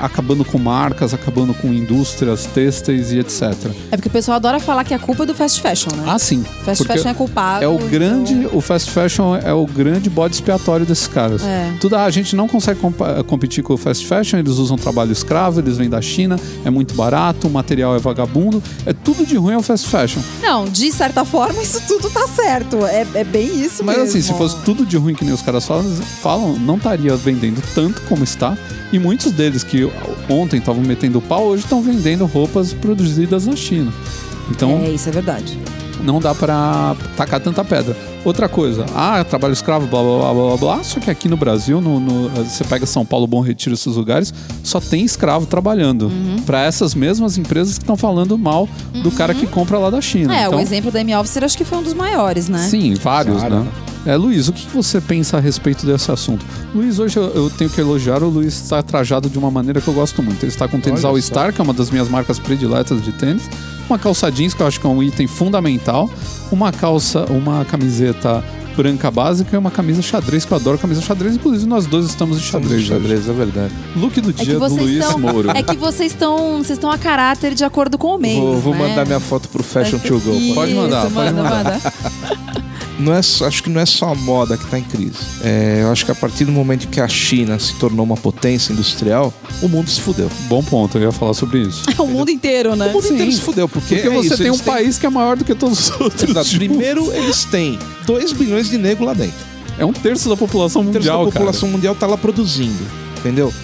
[0.00, 3.52] acabando com marcas, acabando com indústrias têxteis e etc.
[3.90, 6.04] É porque o pessoal adora falar que a culpa é do fast fashion, né?
[6.06, 6.44] Ah, sim.
[6.64, 7.64] fast fashion é culpado.
[7.64, 11.42] é o então- grande, o fast fashion é o grande bode expiatório desses caras.
[11.44, 11.72] É.
[11.80, 15.12] Tudo, ah, a gente não consegue compa- competir com o fast fashion, eles usam trabalho
[15.12, 19.36] escravo, eles vêm da China, é muito barato, o material é vagabundo, é tudo de
[19.36, 20.20] ruim ao fast fashion.
[20.42, 22.84] Não, de certa forma isso tudo tá certo.
[22.86, 24.10] É, é bem isso Mas mesmo.
[24.10, 25.84] assim, se fosse tudo de ruim que nem os caras falam,
[26.22, 28.56] falam, não estaria vendendo tanto como está.
[28.90, 29.90] E muitos deles que
[30.28, 33.92] ontem estavam metendo pau, hoje estão vendendo roupas produzidas na China.
[34.50, 35.58] Então, É, isso é verdade.
[36.02, 37.96] não dá pra tacar tanta pedra.
[38.24, 40.84] Outra coisa, ah, trabalho escravo, blá blá blá blá blá.
[40.84, 44.32] Só que aqui no Brasil, no, no- você pega São Paulo, Bom Retiro, esses lugares,
[44.62, 46.06] só tem escravo trabalhando.
[46.06, 46.36] Uhum.
[46.44, 48.68] Pra essas mesmas empresas que estão falando mal
[49.02, 50.34] do cara que compra lá da China.
[50.36, 52.58] É, então, o exemplo da M-Officer acho que foi um dos maiores, né?
[52.68, 53.60] Sim, vários, Claro.
[53.60, 53.66] né?
[54.06, 56.44] É, Luiz, o que você pensa a respeito desse assunto?
[56.74, 59.88] Luiz, hoje eu, eu tenho que elogiar, o Luiz está trajado de uma maneira que
[59.88, 60.42] eu gosto muito.
[60.42, 61.20] Ele está com tênis All.
[61.20, 63.42] Star, que é uma das minhas marcas prediletas de tênis,
[63.88, 66.08] uma calça jeans, que eu acho que é um item fundamental,
[66.50, 68.42] uma calça, uma camiseta
[68.76, 72.40] branca básica e uma camisa xadrez, que eu adoro camisa xadrez, inclusive nós dois estamos
[72.40, 72.72] de xadrez.
[72.74, 72.86] hoje.
[72.88, 73.74] xadrez, é verdade.
[73.96, 75.50] Look do É que dia do vocês Luiz estão, Moro.
[75.50, 78.74] é que vocês estão, vocês estão a caráter de acordo com o mês, Vou, vou
[78.74, 78.88] né?
[78.88, 80.32] mandar minha foto pro Fashion to Go.
[80.32, 81.64] Isso, Pode mandar, pode manda, mandar.
[81.64, 81.92] manda.
[82.98, 85.14] Não é, acho que não é só a moda que está em crise.
[85.42, 88.72] É, eu acho que a partir do momento que a China se tornou uma potência
[88.72, 89.32] industrial,
[89.62, 90.28] o mundo se fudeu.
[90.48, 91.84] Bom ponto, eu ia falar sobre isso.
[91.96, 92.86] É o mundo inteiro, né?
[92.86, 93.36] O mundo inteiro Sim.
[93.36, 95.44] se fudeu, porque, Porque é você isso, tem um têm- país que é maior do
[95.44, 96.28] que todos os outros.
[96.28, 96.50] Exato.
[96.56, 99.46] Primeiro, eles têm 2 bilhões de negros lá dentro.
[99.78, 102.84] É um terço da população Um terço mundial, da população mundial está lá produzindo,
[103.20, 103.54] entendeu?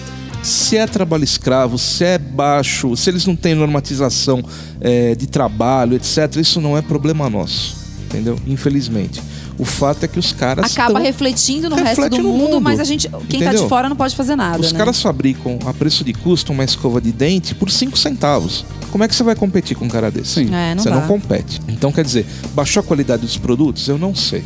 [0.41, 4.41] Se é trabalho escravo, se é baixo, se eles não têm normatização
[4.79, 7.75] é, de trabalho, etc., isso não é problema nosso,
[8.15, 8.39] entendeu?
[8.47, 9.21] Infelizmente.
[9.57, 12.41] O fato é que os caras Acaba tão- refletindo no resto Reflete do no mundo,
[12.55, 12.61] mundo.
[12.61, 13.63] mas a gente, quem tá Entendeu?
[13.63, 14.77] de fora não pode fazer nada, Os né?
[14.77, 18.65] caras fabricam a preço de custo uma escova de dente por 5 centavos.
[18.91, 20.45] Como é que você vai competir com um cara desse?
[20.45, 20.53] Sim.
[20.53, 21.61] É, não você não compete.
[21.69, 23.87] Então, quer dizer, baixou a qualidade dos produtos?
[23.87, 24.43] Eu não sei.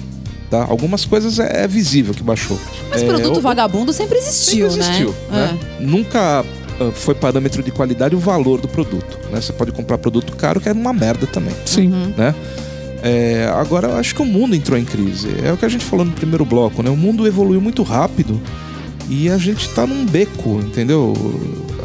[0.50, 0.66] Tá?
[0.68, 2.60] Algumas coisas é, é visível que baixou.
[2.90, 5.52] Mas É, produto o- vagabundo sempre existiu, sempre existiu, né?
[5.54, 5.60] né?
[5.80, 6.44] Nunca
[6.80, 9.20] ah, foi parâmetro de qualidade o valor do produto.
[9.32, 9.40] Né?
[9.42, 11.54] Você pode comprar produto caro que é uma merda também.
[11.66, 11.90] Sim.
[12.18, 12.34] Né?
[13.02, 15.28] É, agora eu acho que o mundo entrou em crise.
[15.44, 16.90] É o que a gente falou no primeiro bloco, né?
[16.90, 18.40] O mundo evoluiu muito rápido
[19.10, 21.14] e a gente tá num beco, entendeu?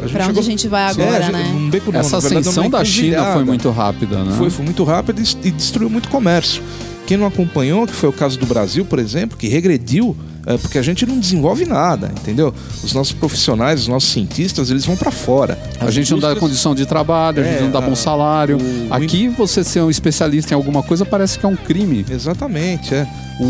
[0.01, 0.09] A É.
[0.09, 1.51] Pra onde chegou- a gente vai É, agora, a gente- né?
[1.53, 4.35] Num beco não, Essa verdade, ascensão numa da China foi muito rápida, né?
[4.37, 6.61] Foi, foi muito rápido e, destruiu muito comércio.
[7.07, 10.77] Quem não acompanhou, que foi o caso do Brasil, por exemplo, que regrediu, é, porque
[10.77, 12.53] a gente não desenvolve nada, entendeu?
[12.83, 15.57] Os nossos profissionais, os nossos cientistas, eles vão para fora.
[15.79, 17.95] A As gente não dá condição de trabalho, a gente É, não dá bom a-
[17.95, 18.57] salário.
[18.57, 22.05] o- Aqui, você ser um especialista em alguma coisa parece que é um crime.
[22.09, 23.07] Exatamente, é.
[23.39, 23.43] O-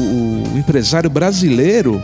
[0.55, 2.01] o empresário brasileiro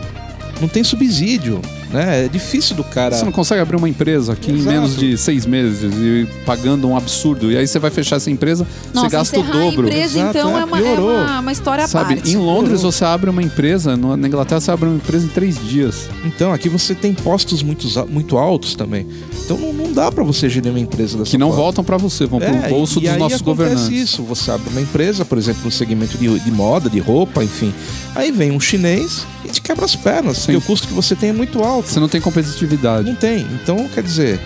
[0.60, 1.60] não tem subsídio,
[1.92, 2.24] né?
[2.24, 3.14] É difícil do cara.
[3.16, 4.70] Você não consegue abrir uma empresa aqui em Exato.
[4.74, 7.50] menos de seis meses e pagando um absurdo.
[7.52, 9.86] E aí você vai fechar essa empresa, Nossa, você gasta o dobro.
[9.86, 11.10] a empresa, Exato, então, é, é, uma, é piorou.
[11.10, 12.30] uma, uma história Sabe, parte.
[12.32, 12.92] em Londres Piorou.
[12.92, 16.08] você abre uma empresa, no- na Inglaterra você abre uma empresa em três dias.
[16.24, 19.06] Então, aqui você tem postos muito, muito altos também.
[19.44, 21.62] Então não, não dá para você gerir uma empresa dessa Que não forma.
[21.62, 23.88] voltam pra você, vão É, pro bolso e dos aí nossos acontece governantes.
[24.10, 24.22] isso.
[24.22, 27.72] Você abre uma empresa, por exemplo, no segmento de, de moda, de roupa, enfim.
[28.14, 30.42] Aí vem um chinês e te quebra as pernas, Sim.
[30.52, 31.81] porque o custo que você tem é muito alto.
[31.84, 33.08] Você não tem competitividade.
[33.08, 33.46] Não tem.
[33.62, 34.40] Então, quer dizer,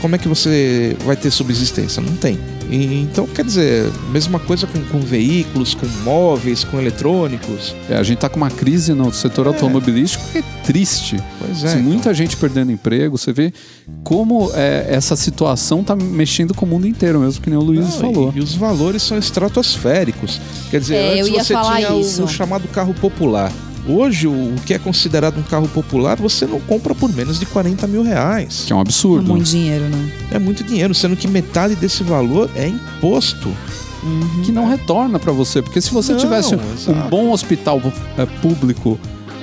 [0.00, 2.02] como é que você vai ter subsistência?
[2.02, 2.38] Não tem.
[2.70, 7.74] E, então, quer dizer, mesma coisa com, com veículos, com móveis, com eletrônicos.
[7.88, 11.16] É, a gente tá com uma crise no setor automobilístico que é triste.
[11.38, 11.66] Pois é.
[11.66, 11.90] Assim, então.
[11.90, 13.18] muita gente perdendo emprego.
[13.18, 13.52] Você vê
[14.04, 17.80] como é, essa situação tá mexendo com o mundo inteiro, mesmo que nem o Luiz
[17.80, 18.32] Não, falou.
[18.34, 20.40] E, e os valores são estratosféricos.
[20.70, 22.24] Quer dizer, É, antes eu ia você falar tinha o-.
[22.24, 23.52] O, chamado carro popular.
[23.86, 27.86] Hoje, o, que é considerado um carro popular, você não compra por menos de 40
[27.86, 28.64] mil reais.
[28.66, 29.28] Que é um É absurdo.
[29.28, 30.12] muito dinheiro, né?
[30.32, 33.48] É muito dinheiro, sendo que metade desse valor é imposto.
[34.44, 35.60] que não retorna pra você.
[35.60, 37.08] Porque se você Não, tivesse um exato.
[37.10, 37.82] bom hospital
[38.16, 38.98] é, público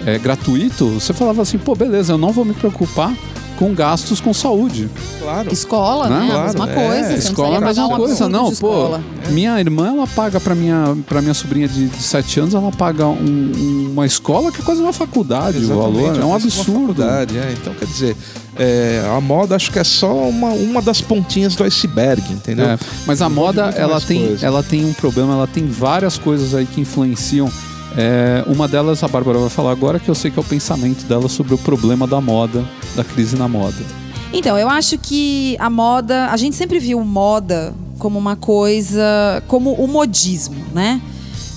[0.06, 3.14] é, gratuito, você falava assim, pô, beleza, eu não vou me preocupar
[3.58, 4.90] com gastos com saúde.
[5.20, 5.52] Claro.
[5.52, 6.20] Escola, Né?
[6.20, 6.26] né?
[6.26, 6.74] a Claro, mesma é.
[6.88, 7.08] coisa.
[7.22, 8.52] Você escola é a não mesma um coisa, não, pô.
[8.52, 9.02] escola.
[9.30, 13.06] Minha irmã, ela paga pra minha, pra minha sobrinha de, de 7 anos, ela paga
[13.08, 16.08] um- um- uma escola que é quase uma faculdade, o Exatamente, valor.
[16.22, 16.72] É um mesma absurdo.
[16.96, 17.54] faculdade, é.
[17.60, 18.16] Então, quer dizer,
[18.56, 22.66] é, a moda acho que é só uma, uma das pontinhas do iceberg, entendeu?
[22.68, 24.46] É, mas a moda, ela tem, coisa.
[24.46, 27.52] ela tem um problema, ela tem várias coisas aí que influenciam.
[28.00, 31.04] É, uma delas a Bárbara vai falar agora, que eu sei que é o pensamento
[31.06, 32.64] dela sobre o problema da moda,
[32.98, 33.78] da crise na moda.
[34.34, 39.72] Então, eu acho que a moda, a gente sempre viu moda como uma coisa, como
[39.74, 41.02] o modismo, né?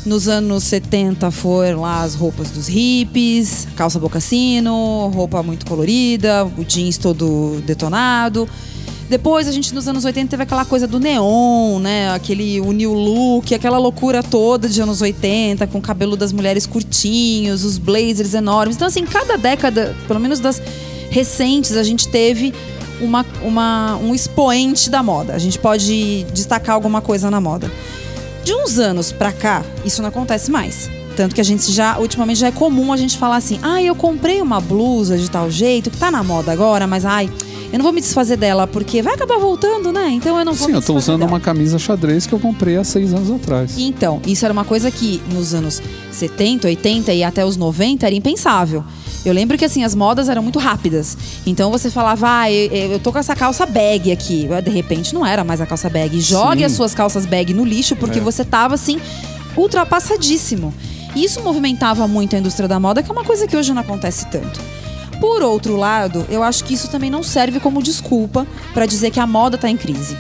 [0.07, 6.65] Nos anos 70 foram lá as roupas dos hippies, calça bocassino, roupa muito colorida, o
[6.65, 8.49] jeans todo detonado.
[9.11, 12.13] Depois a gente nos anos 80 teve aquela coisa do neon, né?
[12.13, 16.65] Aquele o new look, aquela loucura toda de anos 80, com o cabelo das mulheres
[16.65, 18.77] curtinhos, os blazers enormes.
[18.77, 20.63] Então assim, cada década, pelo menos das
[21.11, 22.55] recentes, a gente teve
[23.01, 25.35] uma, uma, um expoente da moda.
[25.35, 27.71] A gente pode destacar alguma coisa na moda.
[28.45, 30.89] De uns anos pra cá, isso não acontece mais.
[31.17, 33.95] Tanto que a gente já, ultimamente já é comum a gente falar assim: ah, eu
[33.95, 37.31] comprei uma blusa de tal jeito, que tá na moda agora, mas ai,
[37.73, 40.09] eu não vou me desfazer dela porque vai acabar voltando, né?
[40.11, 41.31] Então eu não vou Sim, eu tô usando dela.
[41.33, 43.75] uma camisa xadrez que eu comprei há seis anos atrás.
[43.77, 48.15] Então, isso era uma coisa que nos anos 70, 80 e até os 90 era
[48.15, 48.83] impensável.
[49.25, 51.17] Eu lembro que assim, as modas eram muito rápidas.
[51.47, 54.49] Então você falava, ah, eu, eu tô com essa calça bag aqui.
[54.63, 56.21] De repente não era mais a calça bag.
[56.21, 56.65] Jogue Sim.
[56.65, 59.01] as suas calças bag no lixo porque você tava assim,
[59.57, 60.73] ultrapassadíssimo.
[61.15, 63.83] E isso movimentava muito a indústria da moda, que é uma coisa que hoje não
[63.83, 64.61] acontece tanto.
[65.21, 69.21] Por outro lado, eu acho que isso também não serve como desculpa para dizer que
[69.21, 70.17] a moda tá em crise.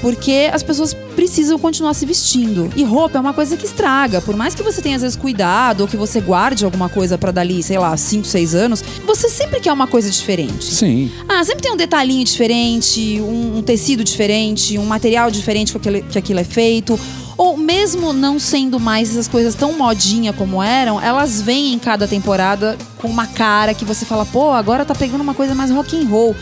[0.00, 2.70] Porque as pessoas precisam continuar se vestindo.
[2.76, 4.20] E roupa é uma coisa que estraga.
[4.20, 7.32] Por mais que você tenha, às vezes, cuidado ou que você guarde alguma coisa pra
[7.32, 10.72] dali, sei lá, 5, 6 anos, você sempre quer uma coisa diferente.
[10.72, 11.10] Sim.
[11.28, 16.02] Ah, sempre tem um detalhinho diferente, um, um tecido diferente, um material diferente que aquilo,
[16.02, 16.98] que aquilo é feito.
[17.36, 22.08] Ou mesmo não sendo mais essas coisas tão modinha como eram, elas vêm em cada
[22.08, 25.96] temporada com uma cara que você fala, pô, agora tá pegando uma coisa mais rock
[25.96, 26.34] and roll.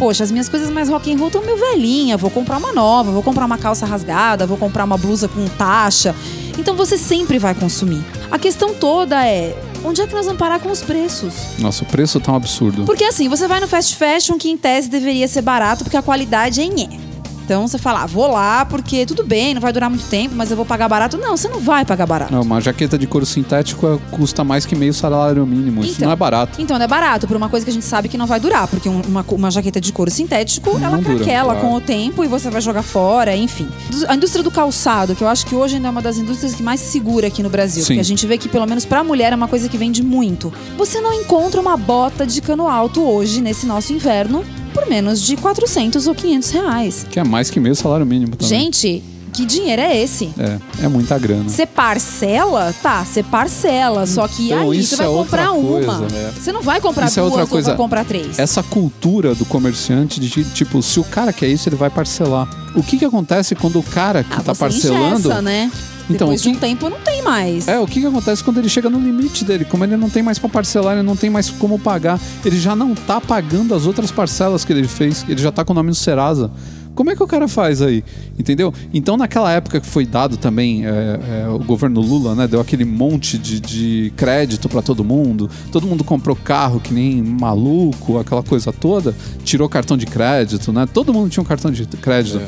[0.00, 3.10] Poxa, as minhas coisas mais rock and roll estão meio velhinha, vou comprar uma nova,
[3.10, 6.16] vou comprar uma calça rasgada, vou comprar uma blusa com taxa.
[6.58, 8.02] Então você sempre vai consumir.
[8.30, 11.34] A questão toda é, onde é que nós vamos parar com os preços?
[11.58, 12.86] Nossa, o preço tá um absurdo.
[12.86, 16.02] Porque assim, você vai no fast fashion que em tese deveria ser barato porque a
[16.02, 17.09] qualidade é nhé.
[17.50, 20.52] Então você fala, ah, vou lá porque tudo bem, não vai durar muito tempo, mas
[20.52, 21.18] eu vou pagar barato.
[21.18, 22.32] Não, você não vai pagar barato.
[22.32, 25.80] Não, uma jaqueta de couro sintético é- custa mais que meio salário mínimo.
[25.80, 26.06] Isso Então.
[26.06, 26.62] não é barato.
[26.62, 28.68] Então não é barato, por uma coisa que a gente sabe que não vai durar.
[28.68, 31.60] Porque um- uma, uma jaqueta de couro sintético, Não ela dura, craquela claro.
[31.68, 33.68] com o tempo e você vai jogar fora, enfim.
[34.06, 36.62] A indústria do calçado, que eu acho que hoje ainda é uma das indústrias que
[36.62, 37.82] mais se segura aqui no Brasil.
[37.82, 37.88] Sim.
[37.94, 40.52] Porque a gente vê que, pelo menos pra mulher, é uma coisa que vende muito.
[40.78, 44.44] Você não encontra uma bota de cano alto hoje, nesse nosso inverno,
[44.90, 47.06] menos de 400 ou 500 reais.
[47.10, 48.48] Que é mais que meio salário mínimo também.
[48.48, 50.30] Gente, que dinheiro é esse?
[50.36, 51.48] É, é muita grana.
[51.48, 52.74] Você parcela?
[52.82, 54.04] Tá, você parcela.
[54.06, 55.98] Só que Então, aí você vai é outra comprar uma.
[56.00, 56.32] né?
[56.36, 57.68] Você não vai comprar Isso é duas outra ou coisa.
[57.68, 58.38] vai comprar três.
[58.38, 62.48] Essa cultura do comerciante de tipo, se o cara quer isso, ele vai parcelar.
[62.74, 65.40] O que que acontece quando o cara que ah, tá parcelando.
[65.42, 65.70] né?
[66.10, 67.68] Então, Depois de um tempo não tem mais.
[67.68, 69.64] É, o que, que acontece quando ele chega no limite dele?
[69.64, 72.74] Como ele não tem mais pra parcelar, ele não tem mais como pagar, ele já
[72.74, 75.88] não tá pagando as outras parcelas que ele fez, ele já tá com o nome
[75.88, 76.50] no Serasa.
[76.94, 78.04] Como é que o cara faz aí?
[78.38, 78.74] Entendeu?
[78.92, 82.84] Então, naquela época que foi dado também, é, é, o governo Lula, né, deu aquele
[82.84, 88.42] monte de, de crédito pra todo mundo, todo mundo comprou carro que nem maluco, aquela
[88.42, 90.86] coisa toda, tirou cartão de crédito, né?
[90.92, 92.40] Todo mundo tinha um cartão de crédito.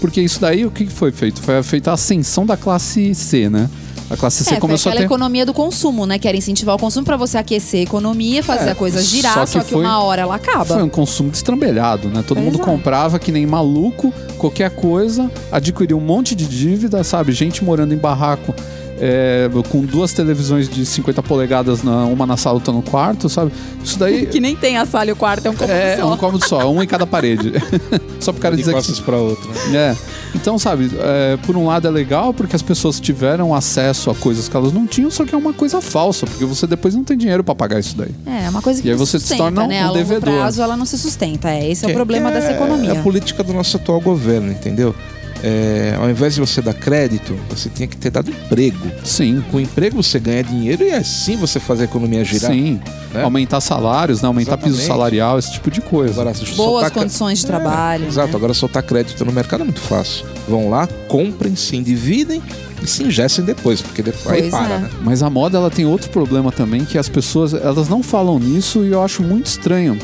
[0.00, 1.40] Porque isso daí, o que que foi feito?
[1.42, 3.68] Foi feita a ascensão da classe C, né?
[4.10, 5.12] A classe C É, começou a aquela ter.
[5.12, 6.18] economia do consumo, né?
[6.18, 9.34] Que era incentivar o consumo pra você aquecer a economia, fazer É, a coisa girar,
[9.34, 10.64] só só que que, foi- uma hora ela acaba.
[10.64, 12.24] Foi um consumo destrambelhado, né?
[12.26, 12.64] Todo Pois mundo é.
[12.64, 17.32] comprava que nem maluco, qualquer coisa, adquiriu um monte de dívida, sabe?
[17.32, 18.54] Gente morando em barraco
[19.00, 23.52] é, com duas televisões de 50 polegadas, na, uma na sala, outra no quarto, sabe?
[23.82, 26.12] Isso daí Que nem tem a sala e o quarto, é um cômodo é só.
[26.12, 27.52] um cômodo só, um em cada parede.
[28.20, 29.48] só pro cara De dizer que pra outra.
[29.70, 29.78] né?
[29.78, 29.96] É.
[30.34, 34.48] Então, sabe, é, por um lado é legal porque as pessoas tiveram acesso a coisas
[34.48, 37.16] que elas não tinham, só que é uma coisa falsa, porque você depois não tem
[37.16, 38.10] dinheiro pra pagar isso daí.
[38.26, 39.82] É, uma coisa que E aí você se torna um né?
[39.86, 40.34] Longo devedor.
[40.34, 41.50] prazo ela não se sustenta.
[41.50, 42.90] É, esse é o problema que dessa é- economia.
[42.92, 44.94] É a política do nosso atual governo, entendeu?
[45.42, 48.90] É, ao invés de você dar crédito, você tinha que ter dado emprego.
[49.04, 49.42] Sim.
[49.50, 52.50] Com emprego você ganha dinheiro e assim você faz a economia girar.
[52.50, 52.80] Sim.
[53.14, 53.22] né?
[53.22, 54.26] Aumentar salários, né?
[54.26, 54.86] aumentar piso Exatamente.
[54.88, 56.20] salarial, esse tipo de coisa.
[56.20, 58.06] Agora, Boas condições de É, trabalho.
[58.06, 58.36] Exato, né?
[58.36, 60.26] agora soltar crédito no mercado é muito fácil.
[60.48, 62.42] Vão lá, comprem, se endividem
[62.82, 64.78] e se ingessem depois, porque depois aí Pois para, é.
[64.80, 64.90] né?
[65.02, 68.84] Mas a moda ela tem outro problema também, que as pessoas elas não falam nisso
[68.84, 69.96] e eu acho muito estranho.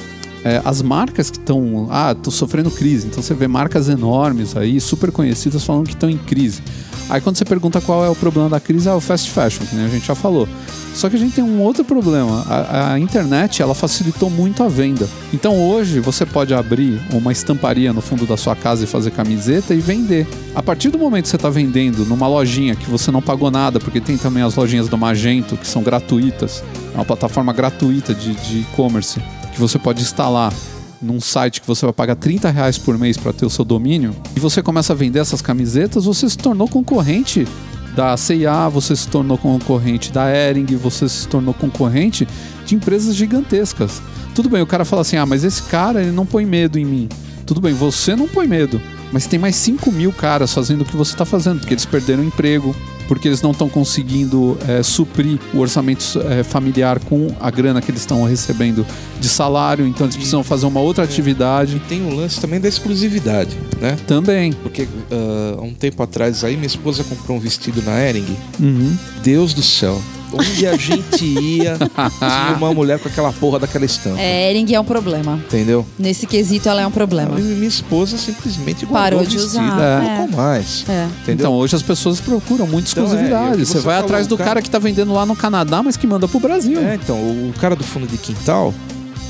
[0.45, 1.89] É, as marcas que estão.
[1.91, 3.07] Ah, tô sofrendo crise.
[3.07, 6.63] Então você vê marcas enormes aí, super conhecidas, falando que estão em crise.
[7.09, 9.77] Aí quando você pergunta qual é o problema da crise, é o fast fashion, que
[9.77, 10.49] a gente já falou.
[10.95, 12.45] Só que a gente tem um outro problema.
[12.49, 15.09] A, a internet ela facilitou muito a venda.
[15.33, 19.75] Então hoje você pode abrir uma estamparia no fundo da sua casa e fazer camiseta
[19.75, 20.27] e vender.
[20.55, 23.81] A partir do momento que você está vendendo numa lojinha que você não pagou nada,
[23.81, 28.61] porque tem também as lojinhas do Magento que são gratuitas, é uma plataforma gratuita de
[28.61, 29.21] e-commerce
[29.55, 30.53] que você pode instalar
[31.01, 34.15] num site que você vai pagar 30 reais por mês para ter o seu domínio,
[34.35, 37.47] e você começa a vender essas camisetas, você se tornou concorrente
[37.95, 42.27] da CIA, você se tornou concorrente da Ering, você se tornou concorrente
[42.67, 44.03] de empresas gigantescas.
[44.35, 46.85] Tudo bem, o cara fala assim: ah, mas esse cara ele não põe medo em
[46.85, 47.09] mim.
[47.47, 48.81] Tudo bem, você não põe medo,
[49.15, 52.25] mas tem mais 5 mil caras fazendo o que você está fazendo, porque eles perderam
[52.25, 52.75] emprego,
[53.07, 57.93] porque eles não estão conseguindo é, suprir o orçamento é, familiar com a grana que
[57.93, 58.85] eles estão recebendo
[59.21, 63.57] de salário, então eles precisam fazer uma outra atividade Tem um lance também da exclusividade,
[63.81, 63.97] né?
[64.05, 64.53] também.
[64.53, 68.37] Porque ah, há um tempo atrás aí minha esposa comprou um vestido na Ering.
[68.59, 68.97] Uhum.
[69.23, 70.03] Deus do céu.
[70.39, 74.19] Onde a gente ia, tinha uma mulher com aquela porra daquela estampa.
[74.21, 75.35] É, Ering é um problema.
[75.47, 75.87] Entendeu?
[75.99, 77.39] Nesse quesito, ela é um problema.
[77.39, 79.51] E minha esposa simplesmente guardou Parou o de vestido.
[79.51, 80.17] usar, Não é.
[80.17, 80.85] colocou mais.
[80.89, 81.05] É.
[81.23, 81.35] Entendeu?
[81.47, 83.57] Então, hoje as pessoas procuram muito Então, é, exclusividade.
[83.59, 85.83] que você, você vai falou, atrás do cara- cara que tá vendendo lá no Canadá,
[85.83, 86.79] mas que manda pro Brasil.
[86.81, 88.73] É, então, o cara do fundo de quintal,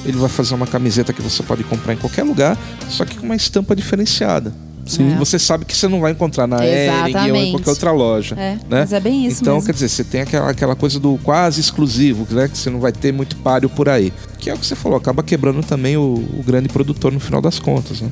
[0.05, 2.57] ele vai fazer uma camiseta que você pode comprar em qualquer lugar,
[2.91, 4.53] só que com uma estampa diferenciada.
[4.87, 5.13] Sim.
[5.13, 5.17] É.
[5.17, 8.35] Você sabe que você não vai encontrar na Ering ou em qualquer outra loja.
[8.39, 8.61] É, né?
[8.69, 9.67] mas é bem isso Então, mesmo.
[9.67, 12.49] quer dizer, você tem aquela, aquela coisa do quase exclusivo, né?
[12.49, 14.13] Que você não vai ter muito páreo por aí.
[14.39, 16.03] Que é o que você falou, acaba quebrando também o,
[16.39, 18.09] o grande produtor no final das contas, né?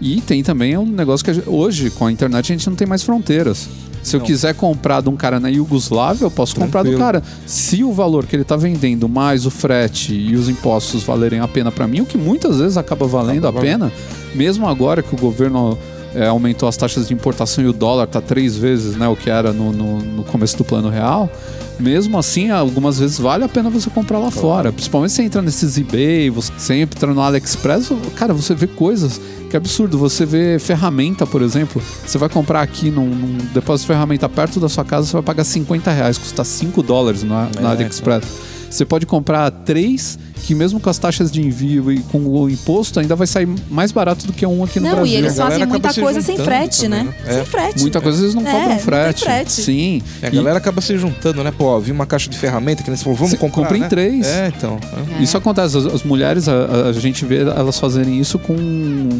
[0.00, 2.86] E tem também um negócio que gente- hoje, com a internet, a gente não tem
[2.86, 3.68] mais fronteiras.
[4.00, 4.26] Se eu Não.
[4.26, 7.04] quiser comprar de um cara na Iugoslávia, eu posso comprar do Tranquilo.
[7.04, 7.22] cara.
[7.44, 11.48] Se o valor que ele tá vendendo, mais o frete e os impostos valerem a
[11.48, 13.92] pena para mim, o que muitas vezes acaba valendo Acaba a pena,
[14.36, 15.76] mesmo agora que o governo
[16.18, 19.30] é, aumentou as taxas de importação e o dólar tá três vezes né, o que
[19.30, 21.30] era no, no, no começo do plano real,
[21.78, 24.72] mesmo assim, algumas vezes vale a pena você comprar lá fora.
[24.72, 29.58] Principalmente você entra nesses eBay, você entra no AliExpress, cara, você vê coisas que é
[29.58, 29.96] absurdo.
[29.98, 34.60] Você vê ferramenta, por exemplo, você vai comprar aqui num, num depósito de ferramenta perto
[34.60, 38.24] da sua casa, você vai pagar 50 reais, custa 5 dólares na, na É, AliExpress.
[38.70, 43.00] Você pode comprar três, que mesmo com as taxas de envio e com o imposto,
[43.00, 45.12] ainda vai sair mais barato do que um aqui no Não, Brasil.
[45.14, 47.04] e eles fazem muita se coisa sem frete, também, né?
[47.04, 47.14] né?
[47.26, 47.34] É.
[47.34, 47.80] Sem frete.
[47.80, 49.24] Muita coisa eles não É, cobram não frete.
[49.24, 49.52] frete.
[49.52, 50.02] Sim.
[50.22, 51.50] A E- galera acaba se juntando, né?
[51.56, 53.80] Pô, ó, vi uma caixa de ferramenta que eles falaram, vamos Você comprar, compra em
[53.80, 53.88] né?
[53.88, 54.26] três.
[54.26, 54.78] É, então.
[55.14, 55.18] é.
[55.18, 55.22] É.
[55.22, 58.54] Isso acontece, as, as mulheres, a, a- a gente vê elas fazerem isso com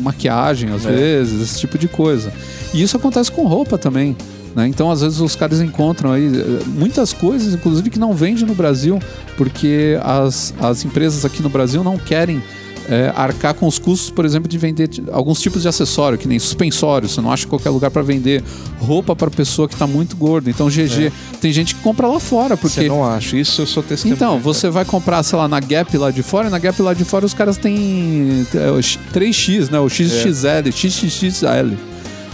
[0.03, 0.91] maquiagem, às É.
[0.91, 2.33] vezes, esse tipo de coisa.
[2.75, 4.17] E isso acontece com roupa também.
[4.55, 4.67] Né?
[4.69, 8.55] Então, às vezes, os caras encontram aí eh, muitas coisas, inclusive, que não vende no
[8.55, 8.99] Brasil,
[9.37, 12.43] porque as, as empresas aqui no Brasil não querem
[12.89, 16.39] eh, arcar com os custos, por exemplo, de vender alguns tipos de acessório, que nem
[16.39, 17.07] suspensório.
[17.09, 18.43] Você não acha qualquer lugar para vender
[18.81, 20.49] roupa para pessoa que está muito gorda.
[20.49, 23.37] Então, GG, tem gente que compra lá fora, porque Você não acha?
[23.37, 24.17] Isso eu sou testemunha.
[24.17, 26.95] então, você vai comprar, sei lá, na Gap lá de fora, e na Gap lá
[26.95, 29.79] de fora os caras têm é, o X- 3X, né?
[29.79, 31.77] O XXL, XXXL.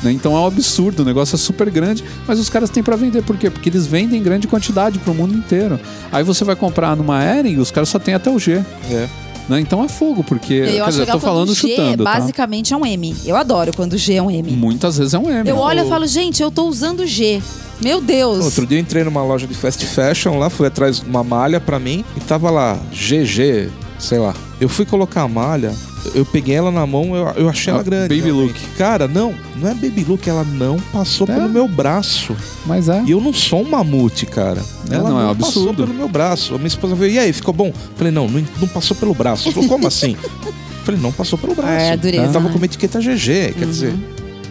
[0.05, 0.13] Né?
[0.13, 3.23] Então é um absurdo, o negócio é super grande, mas os caras têm pra vender.
[3.23, 3.51] Por quê?
[3.51, 5.81] Porque eles vendem em grande quantidade pro mundo inteiro.
[6.13, 8.63] Aí você vai comprar numa Ering, os caras só tem até o G.
[8.91, 9.09] É.
[9.49, 9.61] Né?
[9.61, 10.55] Então é fogo, porque.
[10.55, 12.05] Eu quer acho dizer, eu tô falando o G chutando.
[12.05, 12.15] tá?
[12.15, 13.15] basicamente é um M.
[13.25, 14.53] Eu adoro quando o G é um M.
[14.53, 15.49] Muitas vezes é um M.
[15.49, 17.43] Eu olho e falo, gente, eu tô usando G.
[17.81, 18.45] Meu Deus.
[18.45, 21.61] Outro dia eu entrei numa loja de fast fashion lá, fui atrás de uma malha
[21.61, 23.69] pra mim e tava lá, GG,
[24.05, 24.35] sei lá.
[24.61, 25.75] Eu fui colocar a malha,
[26.15, 28.09] eu peguei ela na mão, eu, eu achei ela Ah, grande.
[28.15, 28.53] baby realmente.
[28.61, 28.77] look.
[28.77, 31.35] Cara, não, não é baby look, ela não passou É.
[31.35, 32.37] pelo meu braço.
[32.67, 33.03] Mas é.
[33.07, 34.63] E eu não sou um mamute, cara.
[34.91, 35.85] É, Ela não, não, é um passou absurdo.
[35.87, 36.55] pelo meu braço.
[36.55, 37.73] A minha esposa veio, e aí, ficou bom?
[37.97, 39.45] Falei, não, não, não passou pelo braço.
[39.49, 40.17] Ela falou, como assim?
[40.85, 41.71] Falei, não passou pelo braço.
[41.87, 42.51] É, dureza, Eu tava né?
[42.53, 43.95] com uma etiqueta GG, quer dizer,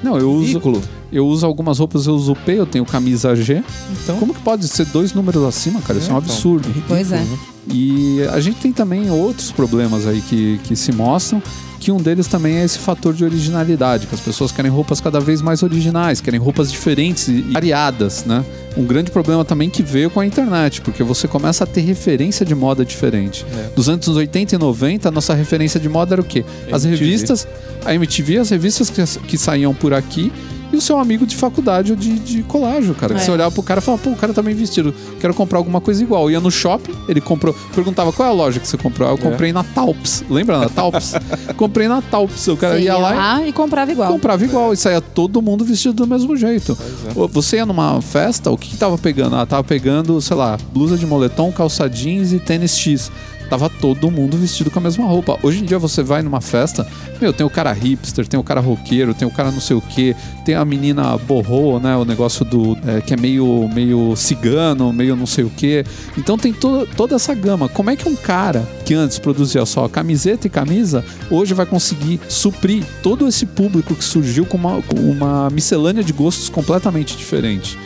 [0.02, 0.82] Não, eu uso, ridículo.
[1.14, 3.64] Eu uso algumas roupas, eu uso P, eu tenho camisa G.
[4.04, 6.00] Então, Como que pode ser dois números acima, cara?
[6.00, 6.34] Isso é um É, então.
[6.34, 6.70] absurdo.
[6.88, 7.24] Pois é.
[7.68, 11.42] E a gente tem também outros problemas aí que, que se mostram,
[11.80, 15.20] que um deles também é esse fator de originalidade, que as pessoas querem roupas cada
[15.20, 18.44] vez mais originais, querem roupas diferentes e e variadas, né?
[18.78, 22.46] Um grande problema também que veio com a internet, porque você começa a ter referência
[22.46, 23.46] de moda diferente.
[23.54, 23.70] É.
[23.76, 26.44] Dos anos 80 e 90, a nossa referência de moda era o quê?
[26.72, 27.06] As MTV.
[27.06, 27.48] revistas,
[27.86, 30.32] a MTV, as revistas que, que saíam por aqui
[30.74, 33.14] e o seu amigo de faculdade ou de, de colégio, cara.
[33.14, 33.24] Que É.
[33.24, 35.80] você olhava pro cara e falava, pô, o cara tá bem vestido, quero comprar alguma
[35.80, 36.30] coisa igual.
[36.32, 39.08] Ia no shopping, ele comprou, perguntava qual é a loja que você comprou.
[39.08, 39.32] Aí Eu É.
[39.32, 40.24] comprei na Talps.
[40.30, 41.14] Lembra na Talps?
[41.56, 42.48] comprei na Talps.
[42.48, 44.12] O cara Você ia lá e e comprava igual.
[44.12, 44.74] comprava igual.
[44.74, 46.78] E saía todo mundo vestido do mesmo jeito.
[47.08, 47.28] é.
[47.32, 49.36] Você ia numa festa, o que, que tava pegando?
[49.36, 53.12] Ah, tava pegando, sei lá, blusa de moletom, calça jeans e tênis X.
[53.54, 55.38] Tava todo mundo vestido com a mesma roupa.
[55.44, 56.88] Hoje em dia você vai numa festa,
[57.22, 59.82] meu, tem o cara hipster, tem o cara roqueiro, tem o cara não sei o
[59.82, 61.96] que, tem a menina borrou, né?
[61.96, 62.76] O negócio do.
[62.88, 65.86] é, que é meio, meio cigano, meio não sei o que.
[66.18, 67.70] Então tem to toda essa gama.
[67.70, 72.20] Como é que um cara que antes produzia só camiseta e camisa, hoje vai conseguir
[72.28, 77.78] suprir todo esse público que surgiu com uma, com uma miscelânea de gostos completamente diferente?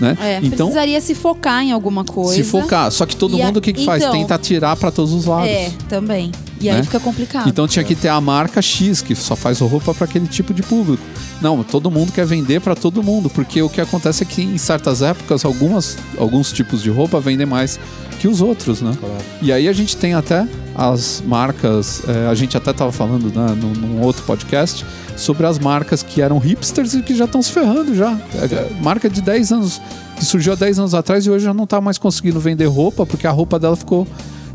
[0.00, 0.16] Né?
[0.22, 2.34] É, então, precisaria se focar em alguma coisa.
[2.34, 2.90] se focar.
[2.92, 4.02] Só que todo E mundo o que, que faz?
[4.02, 5.48] então- Tenta tirar para todos os lados.
[5.48, 6.32] É, também.
[6.60, 6.82] E aí Né?
[6.82, 7.48] fica complicado.
[7.48, 10.62] Então tinha que ter a marca X, que só faz roupa para aquele tipo de
[10.62, 11.02] público.
[11.40, 14.56] Não, todo mundo quer vender para todo mundo, porque o que acontece é que em
[14.56, 17.78] certas épocas algumas, alguns tipos de roupa vendem mais
[18.18, 18.96] que os outros, né?
[18.98, 19.14] Claro.
[19.42, 23.54] E aí a gente tem até as marcas, é, a gente até tava falando né,
[23.60, 24.84] num, num outro podcast
[25.16, 28.18] sobre as marcas que eram hipsters e que já estão se ferrando já.
[28.34, 29.80] É, é, marca de 10 anos,
[30.16, 33.04] que surgiu há 10 anos atrás e hoje já não tá mais conseguindo vender roupa
[33.04, 34.06] porque a roupa dela ficou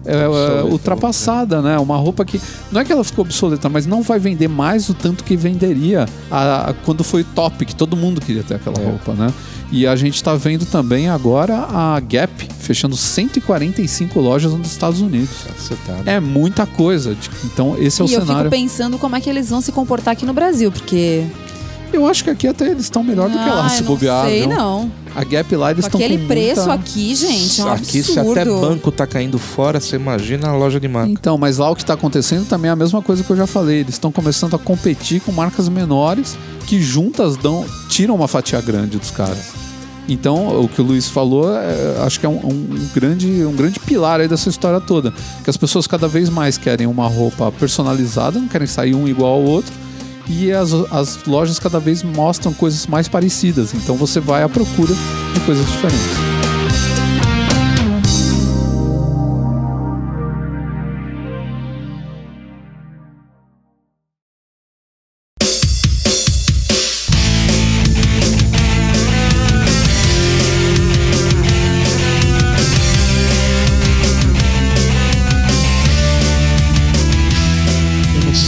[0.05, 1.77] é, é, Obsoletou, ultrapassada, né?
[1.79, 2.39] Uma roupa que
[2.71, 6.05] não é que ela ficou obsoleta, mas não vai vender mais o tanto que venderia
[6.29, 8.85] a- a- quando foi top, que todo mundo queria ter aquela É.
[8.85, 9.31] roupa, né?
[9.71, 15.29] E a gente tá vendo também agora a Gap fechando 145 lojas nos Estados Unidos.
[15.85, 16.15] Tá, né?
[16.15, 17.15] É muita coisa.
[17.15, 18.49] de- Então, esse é o e eu cenário.
[18.51, 21.25] fico pensando como é que eles vão se comportar aqui no Brasil, porque.
[21.93, 24.25] Eu acho que aqui até eles estão melhor do que lá, Ah, se não bobear.
[24.25, 24.49] sei, viu?
[24.49, 24.91] não.
[25.13, 26.73] A Gap lá eles estão com aquele preço muita...
[26.73, 28.39] aqui, gente, é um Aqui, se absurdo.
[28.39, 31.11] até banco tá caindo fora, você imagina a loja de marca.
[31.11, 33.45] Então, mas lá o que está acontecendo também é a mesma coisa que eu já
[33.45, 33.79] falei.
[33.81, 38.97] Eles estão começando a competir com marcas menores que juntas dão, tiram uma fatia grande
[38.97, 39.51] dos caras.
[40.07, 43.79] Então, o que o Luiz falou, é, acho que é um, um grande, um grande
[43.79, 45.13] pilar aí dessa história toda.
[45.43, 49.33] Que as pessoas cada vez mais querem uma roupa personalizada, não querem sair um igual
[49.33, 49.71] ao outro.
[50.27, 53.73] E as, as lojas cada vez mostram coisas mais parecidas.
[53.73, 54.93] Então você vai à procura
[55.33, 56.30] de coisas diferentes.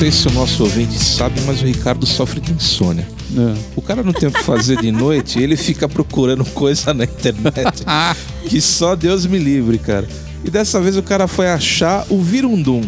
[0.04, 3.08] Sei se o nosso ouvinte sabe, mas o Ricardo sofre de insônia.
[3.38, 3.58] É.
[3.74, 7.86] O cara não tem o que fazer de noite ele fica procurando coisa na internet
[8.46, 10.06] que só Deus me livre, cara.
[10.44, 12.82] E dessa vez o cara foi achar o Virundum.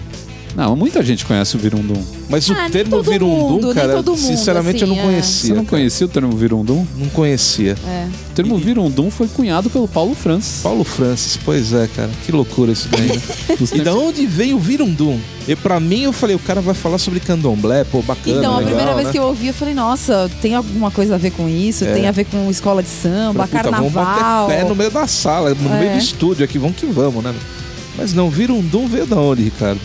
[0.56, 2.02] Não, muita gente conhece o Virundum.
[2.30, 4.96] Mas Ah, o nem termo todo Virundum, mundo, nem cara, todo mundo, sinceramente eu assim,
[4.96, 5.06] não é.
[5.06, 5.42] conhecia.
[5.42, 5.68] Você não cara.
[5.78, 6.88] conhecia o termo Virundum?
[6.98, 7.76] Não conhecia.
[7.86, 8.08] É.
[8.32, 10.62] O termo Virundum foi cunhado pelo Paulo Francis.
[10.64, 12.10] Paulo Francis, pois é, cara.
[12.26, 13.22] Que loucura isso daí, né?
[13.76, 15.20] E da onde vem o Virundum?
[15.48, 18.58] E pra mim, eu falei, o cara vai falar sobre candomblé, pô, bacana, Então, a
[18.60, 19.12] legal, primeira vez né?
[19.12, 21.84] que eu ouvi, eu falei, nossa, tem alguma coisa a ver com isso?
[21.86, 21.94] É.
[21.94, 24.48] Tem a ver com escola de samba, Falei, puta, vamos carnaval.
[24.48, 25.80] bater pé no meio da sala, no É.
[25.80, 27.36] meio do estúdio aqui, vamos que vamos, né?
[27.98, 29.80] Mas não, Virundum veio da onde, Ricardo?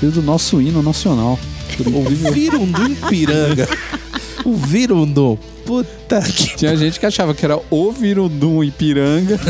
[0.00, 1.38] Veio do nosso hino nacional.
[1.86, 3.68] O Virundum Ipiranga.
[4.44, 5.36] O Virundum.
[5.64, 6.56] Puta que...
[6.56, 9.38] Tinha gente que achava que era o Virundum Ipiranga.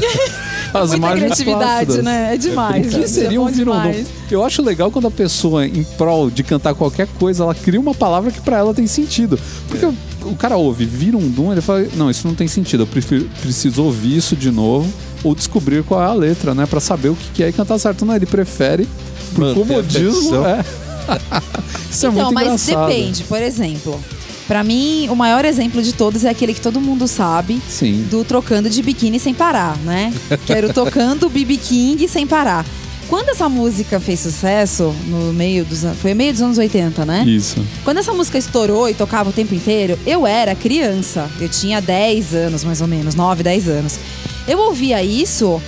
[0.72, 2.04] As Muita criatividade, plácidas.
[2.04, 2.34] né?
[2.34, 2.86] É demais.
[2.86, 3.80] O que é seria bom um Virundum?
[3.80, 4.06] demais.
[4.30, 7.94] Eu acho legal quando a pessoa, em prol de cantar qualquer coisa, ela cria uma
[7.94, 9.38] palavra que pra ela tem sentido.
[9.68, 13.28] Porque o, o cara ouve Virundum, ele fala, não, isso não tem sentido, eu prefiro,
[13.40, 14.88] preciso ouvir isso de novo
[15.24, 16.66] ou descobrir qual é a letra, né?
[16.66, 18.04] Pra saber o que é e cantar certo.
[18.06, 18.88] Não, ele prefere,
[19.34, 20.64] por comodismo, é.
[21.90, 22.88] Isso é então, muito mas engraçado.
[22.88, 23.24] depende.
[23.24, 24.00] Por exemplo,
[24.46, 27.60] pra mim, o maior exemplo de todos é aquele que todo mundo sabe.
[27.68, 28.06] Sim.
[28.10, 30.12] Do trocando de biquíni sem parar, né?
[30.46, 32.64] Que era o tocando BB King sem parar.
[33.08, 35.98] Quando essa música fez sucesso, no meio dos anos.
[35.98, 37.24] Foi meio dos anos 80, né?
[37.26, 37.60] Isso.
[37.82, 41.28] Quando essa música estourou e tocava o tempo inteiro, eu era criança.
[41.40, 43.98] Eu tinha 10 anos, mais ou menos, 9, 10 anos.
[44.46, 45.60] Eu ouvia isso,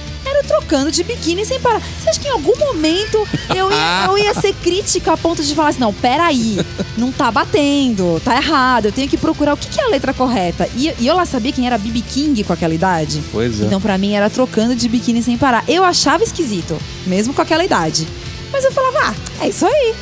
[0.42, 1.80] trocando de biquíni sem parar.
[1.80, 5.54] Você acha que em algum momento eu ia, eu ia ser crítica a ponto de
[5.54, 6.58] falar assim: não, peraí,
[6.96, 10.12] não tá batendo, tá errado, eu tenho que procurar o que, que é a letra
[10.12, 10.68] correta.
[10.76, 13.22] E, e eu lá sabia quem era BB King com aquela idade.
[13.32, 13.64] Pois é.
[13.64, 15.64] Então pra mim era trocando de biquíni sem parar.
[15.68, 18.06] Eu achava esquisito, mesmo com aquela idade.
[18.52, 19.14] Mas eu falava, ah,
[19.44, 19.94] é isso aí.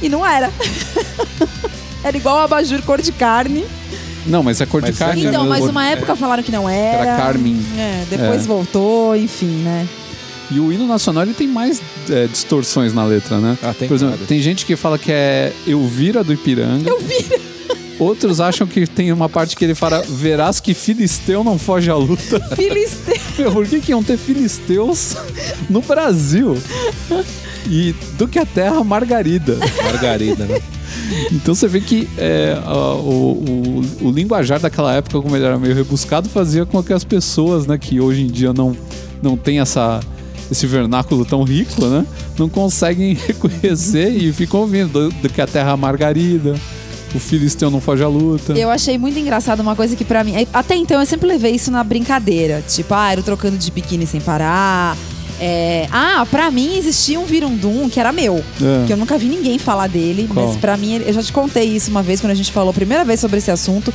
[0.00, 0.50] E não era.
[2.02, 3.66] era igual o abajur cor de carne.
[4.26, 5.24] Não, mas é cor de Mas carne.
[5.26, 7.02] Então, mas O- uma época falaram que não era.
[7.02, 7.56] Era Carmen.
[7.78, 8.46] É, depois É.
[8.46, 9.86] voltou, enfim, né?
[10.50, 13.56] E o hino nacional ele tem mais é, distorções na letra, né?
[13.62, 16.90] Ah, tem Por exemplo, tem gente que fala que é Elvira do Ipiranga.
[16.90, 17.38] Elvira.
[18.00, 21.94] Outros acham que tem uma parte que ele fala Verás que Filisteu não foge à
[21.94, 22.40] luta.
[22.56, 23.14] Filisteu.
[23.38, 25.16] Meu, por que, que iam ter filisteus
[25.68, 26.56] no Brasil?
[27.68, 29.56] E do que a terra Margarida.
[29.84, 30.60] Margarida, né?
[31.32, 33.32] Então você vê que é, a- o,
[34.02, 37.66] o, o linguajar daquela época, como ele era meio rebuscado, fazia com que as pessoas,
[37.66, 38.76] né, que hoje em dia não,
[39.22, 40.00] não tem essa,
[40.50, 42.04] esse vernáculo tão rico, né,
[42.38, 46.54] não conseguem reconhecer e ficam ouvindo do, do que a terra Margarida,
[47.14, 48.52] o filisteu não foge à luta.
[48.52, 50.34] Eu achei muito engraçado uma coisa que pra mim.
[50.52, 52.62] Até então eu sempre levei isso na brincadeira.
[52.68, 54.96] Tipo, ah, era trocando de biquíni sem parar.
[55.40, 58.44] É, ah, pra mim existia um virundum que era meu.
[58.60, 58.86] É.
[58.86, 60.28] Que eu nunca vi ninguém falar dele.
[60.32, 60.46] Qual?
[60.46, 62.74] Mas pra mim, eu já te contei isso uma vez quando a gente falou a
[62.74, 63.92] primeira vez sobre esse assunto.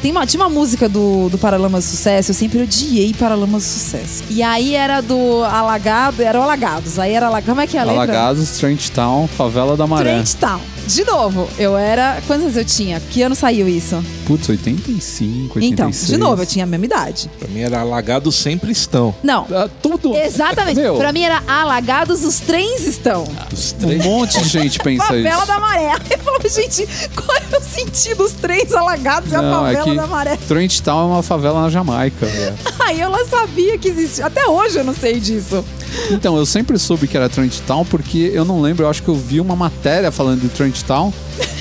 [0.00, 3.68] Tem uma, tinha uma música do, do Paralamas do Sucesso, eu sempre odiei Paralamas do
[3.68, 4.22] Sucesso.
[4.30, 6.98] E aí era do Alagado, era o Alagados.
[7.00, 7.48] Aí era Alagados.
[7.48, 8.02] Como é que é a letra?
[8.02, 10.12] Alagados, Trent Town, Favela da Maré.
[10.12, 10.60] Trent Town.
[10.86, 12.18] De novo, eu era.
[12.26, 12.98] Quantos anos eu tinha?
[12.98, 14.02] Que ano saiu isso?
[14.26, 15.62] Putz, 85, 86.
[15.72, 17.30] Então, de novo, eu tinha a mesma idade.
[17.38, 19.14] Pra mim era alagados sempre estão.
[19.22, 19.46] Não.
[19.52, 20.14] Ah, tudo.
[20.16, 20.80] Exatamente.
[20.80, 23.24] Meu, Pra mim era alagados, os trens estão.
[23.52, 25.46] Os um monte de gente pensa Favela isso.
[25.46, 25.92] da Maré.
[26.10, 28.24] Eu falo, gente, qual é o sentido?
[28.24, 30.46] Os trens alagados e a Não, é favela que.
[30.46, 32.26] Trent Town é uma favela na Jamaica.
[32.80, 34.26] Aí eu lá sabia que existia.
[34.26, 35.64] Até hoje eu não sei disso.
[36.10, 39.08] Então, eu sempre soube que era Trent Town porque eu não lembro, eu acho que
[39.08, 41.12] eu vi uma matéria falando de Trent Town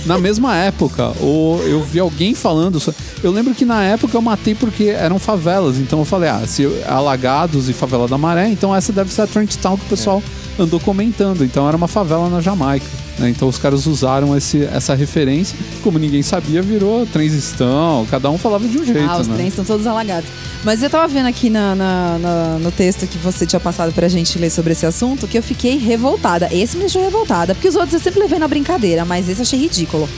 [0.05, 1.13] na mesma época.
[1.19, 2.81] Ou eu vi alguém falando.
[3.23, 5.77] Eu lembro que na época eu matei porque eram favelas.
[5.77, 9.27] Então eu falei, ah, se Alagados e Favela da Maré, então essa deve ser a
[9.27, 10.21] Trent Town que o pessoal
[10.59, 11.43] andou comentando.
[11.43, 13.06] Então era uma favela na Jamaica.
[13.19, 13.29] Né?
[13.29, 15.57] Então os caras usaram esse, essa referência.
[15.83, 18.05] Como ninguém sabia, virou transistão.
[18.09, 19.35] Cada um falava de um jeito, Ah, os né?
[19.35, 20.29] trens estão todos alagados.
[20.63, 24.07] Mas eu tava vendo aqui na, na- na- no texto que você tinha passado pra
[24.07, 26.49] gente ler sobre esse assunto que eu fiquei revoltada.
[26.53, 29.43] Esse me deixou revoltada, porque os outros eu sempre levei na brincadeira, mas esse eu
[29.43, 30.09] achei ridículo.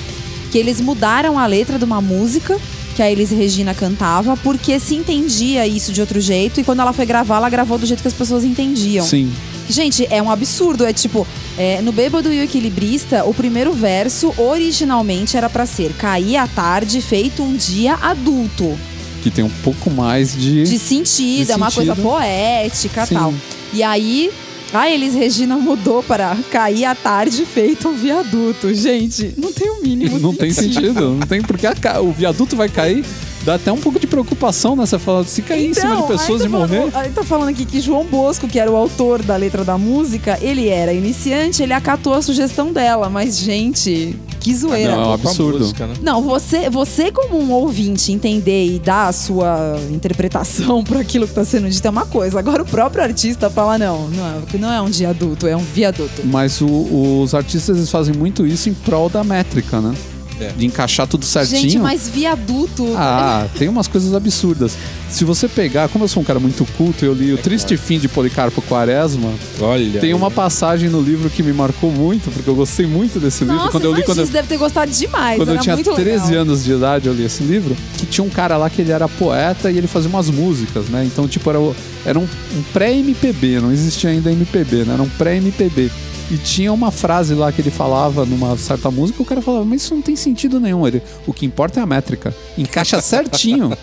[0.52, 2.58] Que eles mudaram a letra de uma música
[2.96, 6.92] que a Elis Regina cantava, porque se entendia isso de outro jeito, e quando ela
[6.92, 9.06] foi gravar, ela gravou do jeito que as pessoas entendiam.
[9.06, 9.32] Sim.
[9.70, 10.84] Gente, é um absurdo.
[10.86, 11.26] É tipo,
[11.60, 16.48] é, no Bêbado e o Equilibrista, o primeiro verso originalmente era pra ser Cair à
[16.48, 18.80] tarde, feito um dia adulto.
[19.22, 20.64] Que tem um pouco mais de.
[20.64, 22.10] De sentido, De é uma coisa sentido.
[22.10, 23.16] poética e Sim.
[23.16, 23.34] tal.
[23.74, 24.32] E aí,
[24.74, 28.74] a Elis Regina mudou para Cair à tarde, feito um viaduto.
[28.74, 31.10] Gente, não tem o mínimo Não tem sentido.
[31.16, 33.04] Não tem porque a o viaduto vai cair.
[33.44, 35.24] Dá até um pouco de preocupação nessa fala.
[35.24, 36.90] Se cair em cima de pessoas aí e tá morrer.
[36.94, 40.38] Aí tá falando aqui que João Bosco, que era o autor da letra da música,
[40.42, 43.10] ele era iniciante, ele acatou a sugestão dela.
[43.10, 44.96] Mas, gente, que zoeira.
[44.96, 45.60] Não, é um absurdo.
[45.60, 45.94] música, né?
[46.02, 51.34] Não, você, você como um ouvinte entender e dar a sua interpretação para aquilo que
[51.34, 52.38] tá sendo dito é uma coisa.
[52.40, 55.64] Agora o próprio artista fala não, não é, não é um dia adulto, é um
[55.64, 56.22] viaduto.
[56.26, 59.94] Mas o- os artistas eles fazem muito isso em prol da métrica, né?
[60.40, 60.52] É.
[60.56, 61.62] De encaixar tudo certinho.
[61.62, 62.94] Gente, mas viaduto.
[62.96, 64.78] Ah, tem umas coisas absurdas.
[65.10, 68.00] Se você pegar, como eu sou um cara muito culto, eu li o Triste Fim
[68.00, 69.34] de Policarpo Quaresma.
[69.60, 70.00] Olha.
[70.00, 73.58] Tem uma passagem no livro que me marcou muito, porque eu gostei muito desse livro.
[73.58, 75.38] Nossa, quando eu li quando eu, você deve ter gostado demais.
[75.38, 76.42] quando eu tinha muito 13 legal.
[76.42, 79.08] anos de idade, eu li esse livro, que tinha um cara lá que ele era
[79.08, 81.04] poeta e ele fazia umas músicas, né?
[81.06, 81.60] Então, tipo, era,
[82.06, 84.94] era um, um pré-MPB, não existia ainda MPB, né?
[84.94, 85.92] Era um pré-MPB.
[86.32, 89.82] E tinha uma frase lá que ele falava numa certa música, o cara falava, mas
[89.82, 90.88] isso não tem sentido nenhum.
[90.88, 92.34] Ele, o que importa é a métrica.
[92.58, 93.76] Encaixa certinho.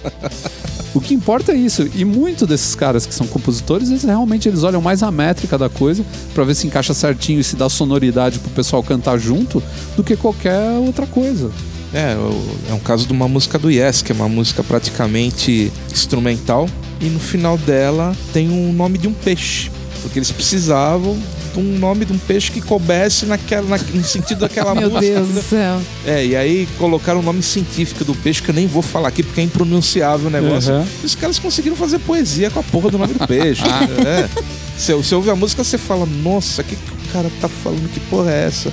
[0.94, 1.88] O que importa é isso.
[1.94, 5.68] E muito desses caras que são compositores, eles realmente eles olham mais a métrica da
[5.68, 9.60] coisa pra ver se encaixa certinho e se dá sonoridade pro pessoal cantar junto
[9.96, 11.50] do que qualquer outra coisa.
[11.92, 15.72] É, o- é um caso de uma música do Yes, que é uma música praticamente
[15.92, 16.68] instrumental.
[17.00, 19.70] E no final dela tem um nome de um peixe.
[20.02, 21.16] Porque eles precisavam
[21.52, 25.14] de um nome de um peixe que coubesse naquela, na- no sentido daquela Meu música.
[25.14, 25.80] Deus do céu.
[26.06, 29.22] É, e aí colocaram o nome científico do peixe, que eu nem vou falar aqui
[29.22, 30.74] porque é impronunciável o negócio.
[30.74, 30.86] Uhum.
[31.02, 33.62] E os caras conseguiram fazer poesia com a porra do nome do peixe.
[34.06, 34.28] é.
[34.76, 37.90] Você, você ouve a música, você fala, nossa, o que, que o cara tá falando?
[37.92, 38.70] Que porra é essa?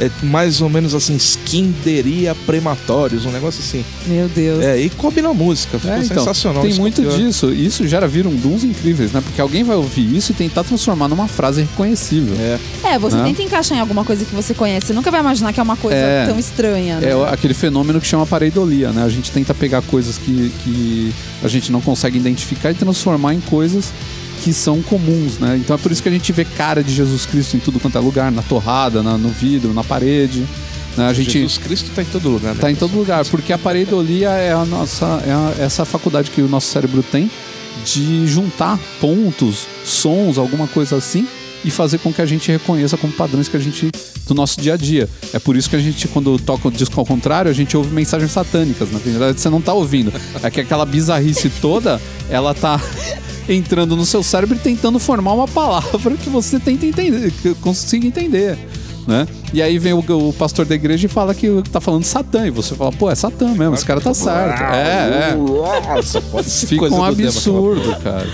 [0.00, 3.84] É mais ou menos assim, skinderia prematórios, um negócio assim.
[4.06, 4.64] Meu Deus.
[4.64, 6.62] É, e coube na música, ficou É, então, sensacional.
[6.62, 7.16] Tem isso muito copiou.
[7.16, 7.52] disso.
[7.52, 9.20] Isso gera virunduns incríveis, né?
[9.24, 12.34] Porque alguém vai ouvir isso e tentar transformar numa frase reconhecível.
[12.38, 12.58] É,
[12.94, 13.24] É, você Né?
[13.24, 14.88] tenta encaixar em alguma coisa que você conhece.
[14.88, 16.26] Você nunca vai imaginar que é uma coisa É.
[16.26, 17.10] tão estranha, né?
[17.10, 19.02] É aquele fenômeno que chama pareidolia, né?
[19.04, 23.40] A gente tenta pegar coisas que, que a gente não consegue identificar e transformar em
[23.40, 23.92] coisas
[24.44, 25.56] que são comuns, né?
[25.58, 27.96] Então é por isso que a gente vê cara de Jesus Cristo em tudo quanto
[27.96, 30.44] é lugar, na torrada, na- no vidro, na parede.
[30.96, 31.06] Né?
[31.08, 32.60] A gente Jesus Cristo tá em todo lugar, né?
[32.60, 36.42] tá em todo lugar, porque a pareidolia é a nossa é a- essa faculdade que
[36.42, 37.30] o nosso cérebro tem
[37.86, 41.26] de juntar pontos, sons, alguma coisa assim
[41.64, 43.90] e fazer com que a gente reconheça como padrões que a gente
[44.26, 45.08] do nosso dia a dia.
[45.32, 47.90] É por isso que a gente quando toca o disco ao contrário, a gente ouve
[47.92, 50.12] mensagens satânicas, na verdade você não tá ouvindo.
[50.42, 52.80] É que aquela bizarrice toda, ela tá
[53.48, 58.06] entrando no seu cérebro e tentando formar uma palavra que você tenta entender, que consiga
[58.06, 58.58] entender.
[59.06, 59.28] Né?
[59.52, 62.46] E aí vem o, o pastor da igreja e fala que tá falando Satã.
[62.46, 64.62] E você fala, pô, é Satã mesmo, esse cara tá certo.
[64.62, 65.36] É, é.
[65.36, 68.26] Nossa, pode ser Fica um absurdo, cara.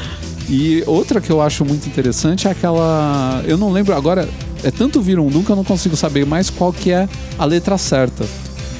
[0.49, 3.43] E outra que eu acho muito interessante é aquela.
[3.47, 4.29] Eu não lembro agora.
[4.63, 7.09] É tanto Virundum que eu não consigo saber mais qual que é
[7.39, 8.27] a letra certa.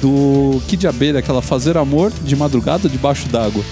[0.01, 3.63] Do Kid Abelha, aquela fazer amor de madrugada debaixo d'água.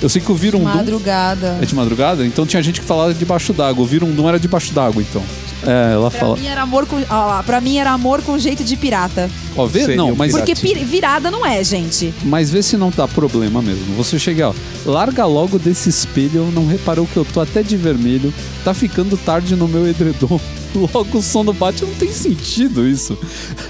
[0.00, 0.64] Eu sei que o Virundum.
[0.64, 1.58] Madrugada.
[1.60, 2.24] É de madrugada?
[2.24, 3.82] Então tinha gente que falava debaixo d'água.
[3.82, 5.22] O Virundum era debaixo d'água, então.
[5.66, 6.36] É, ela Pra fala.
[6.36, 6.96] mim era amor com.
[7.10, 9.28] Ó lá, pra mim era amor com jeito de pirata.
[9.56, 9.80] Ó, vê?
[9.80, 12.14] Seria Não, um mas, Porque pir- virada não é, gente.
[12.22, 13.96] mas vê se não dá problema mesmo.
[13.96, 14.54] Você chega, ó.
[14.86, 18.32] Larga logo desse espelho, não reparou que eu tô até de vermelho.
[18.64, 20.40] Tá ficando tarde no meu edredom.
[20.94, 23.16] Logo o sono bate, não tem sentido isso.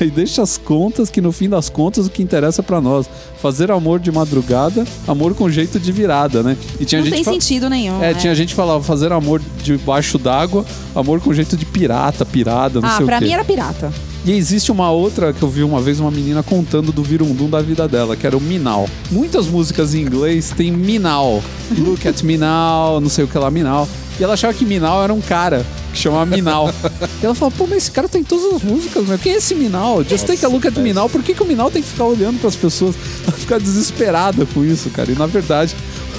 [0.00, 3.06] Aí deixa as contas, que no fim das contas o que interessa pra nós.
[3.40, 6.56] Fazer amor de madrugada, amor com jeito de virada, né?
[6.80, 7.96] E tinha não gente tem fa- sentido nenhum.
[8.02, 8.14] É, né?
[8.14, 12.88] tinha gente que falava fazer amor debaixo d'água, amor com jeito de pirata, pirada, não
[12.88, 13.24] Ah, sei pra o quê.
[13.26, 13.92] mim era pirata.
[14.26, 17.62] E existe uma outra que eu vi uma vez uma menina contando do virundum da
[17.62, 18.88] vida dela, que era o Minal.
[19.10, 21.42] Muitas músicas em inglês tem Minal.
[21.78, 23.88] Look at now, não sei o que lá, Minal.
[24.18, 26.72] E ela achava que Minal era um cara que chamava Minal.
[27.22, 29.18] e ela falou, pô, mas esse cara tem todas as músicas, meu.
[29.18, 30.02] Quem é esse Minal?
[30.02, 31.08] Just take a look at Minal.
[31.08, 32.96] Por que, que o Minal tem que ficar olhando pras pessoas?
[33.26, 35.10] Ela fica desesperada com isso, cara.
[35.10, 35.74] E na verdade,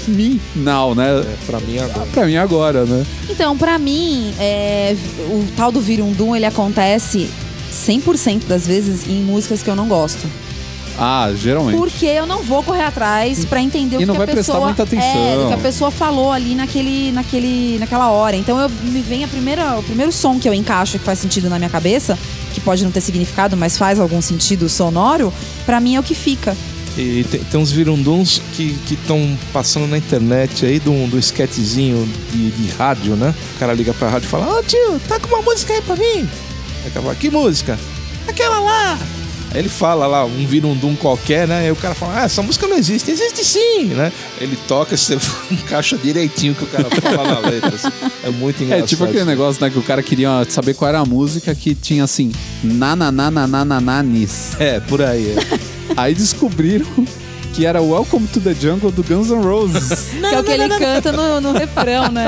[0.07, 1.19] Minal, né?
[1.19, 2.07] É, pra mim agora.
[2.13, 3.05] Pra mim agora, né?
[3.29, 4.95] Então, pra mim, é,
[5.29, 7.29] o tal do Virundum, ele acontece
[7.71, 10.25] 100% das vezes em músicas que eu não gosto.
[10.99, 11.77] Ah, geralmente.
[11.77, 14.53] Porque eu não vou correr atrás pra entender o E que não a vai prestar
[14.53, 15.27] pessoa muita atenção.
[15.27, 18.35] É, do que a pessoa falou ali naquele, naquele, naquela hora.
[18.35, 21.49] Então eu me vem a primeira, o primeiro som que eu encaixo que faz sentido
[21.49, 22.19] na minha cabeça,
[22.53, 25.33] que pode não ter significado, mas faz algum sentido sonoro,
[25.65, 26.55] pra mim é o que fica.
[26.97, 32.51] E tem, tem uns virunduns que estão passando na internet aí do, do esquetezinho de,
[32.51, 33.33] de rádio, né?
[33.55, 35.95] O cara liga pra rádio e fala: Ô tio, tá com uma música aí pra
[35.95, 36.27] mim?
[36.93, 37.79] Fala: Que música?
[38.27, 38.99] Aquela lá!
[39.51, 41.59] Aí ele fala lá, um virundum qualquer, né?
[41.61, 43.09] Aí o cara fala: Ah, essa música não existe.
[43.09, 44.11] Existe sim, né?
[44.39, 45.17] Ele toca, você
[45.51, 47.73] encaixa direitinho o que o cara fala na letra.
[47.75, 47.87] assim.
[48.23, 48.87] É muito É engraçado.
[48.87, 52.03] tipo aquele negócio, né, que o cara queria saber qual era a música que tinha
[52.03, 52.31] assim,
[52.63, 54.51] nananananananis.
[54.59, 55.35] É, por aí.
[55.37, 55.59] É.
[55.97, 56.85] Aí descobriram
[57.53, 60.09] que era Welcome to the Jungle do Guns N' Roses.
[60.11, 62.27] que é o que ele canta no, no refrão, né?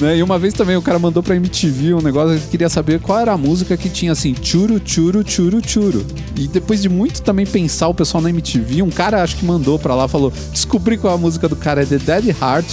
[0.00, 0.16] Né?
[0.16, 3.18] E uma vez também o cara mandou pra MTV um negócio que queria saber qual
[3.18, 6.06] era a música que tinha assim, churu, churu, churu, churu.
[6.36, 9.78] E depois de muito também pensar o pessoal na MTV, um cara acho que mandou
[9.78, 12.66] pra lá, falou, descobri qual é a música do cara, é The Dead Heart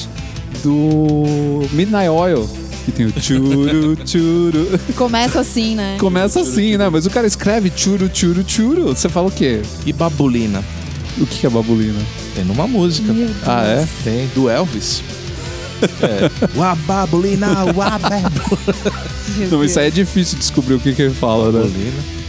[0.61, 2.49] do Midnight Oil.
[2.85, 4.79] Que tem o churu, churu.
[4.95, 5.95] Começa assim, né?
[5.99, 6.89] Começa assim, né?
[6.89, 8.87] Mas o cara escreve churu, churu, churu.
[8.87, 9.61] Você fala o quê?
[9.85, 10.61] E babulina?
[11.17, 11.99] O que é babulina?
[12.35, 13.13] Tem numa música.
[13.45, 13.87] Ah, é?
[14.03, 15.01] Tem, do Elvis.
[16.01, 16.57] É.
[16.57, 18.31] Wababulina, wababulina.
[19.37, 21.69] Meu Não, isso aí é difícil descobrir o que, que ele fala, né?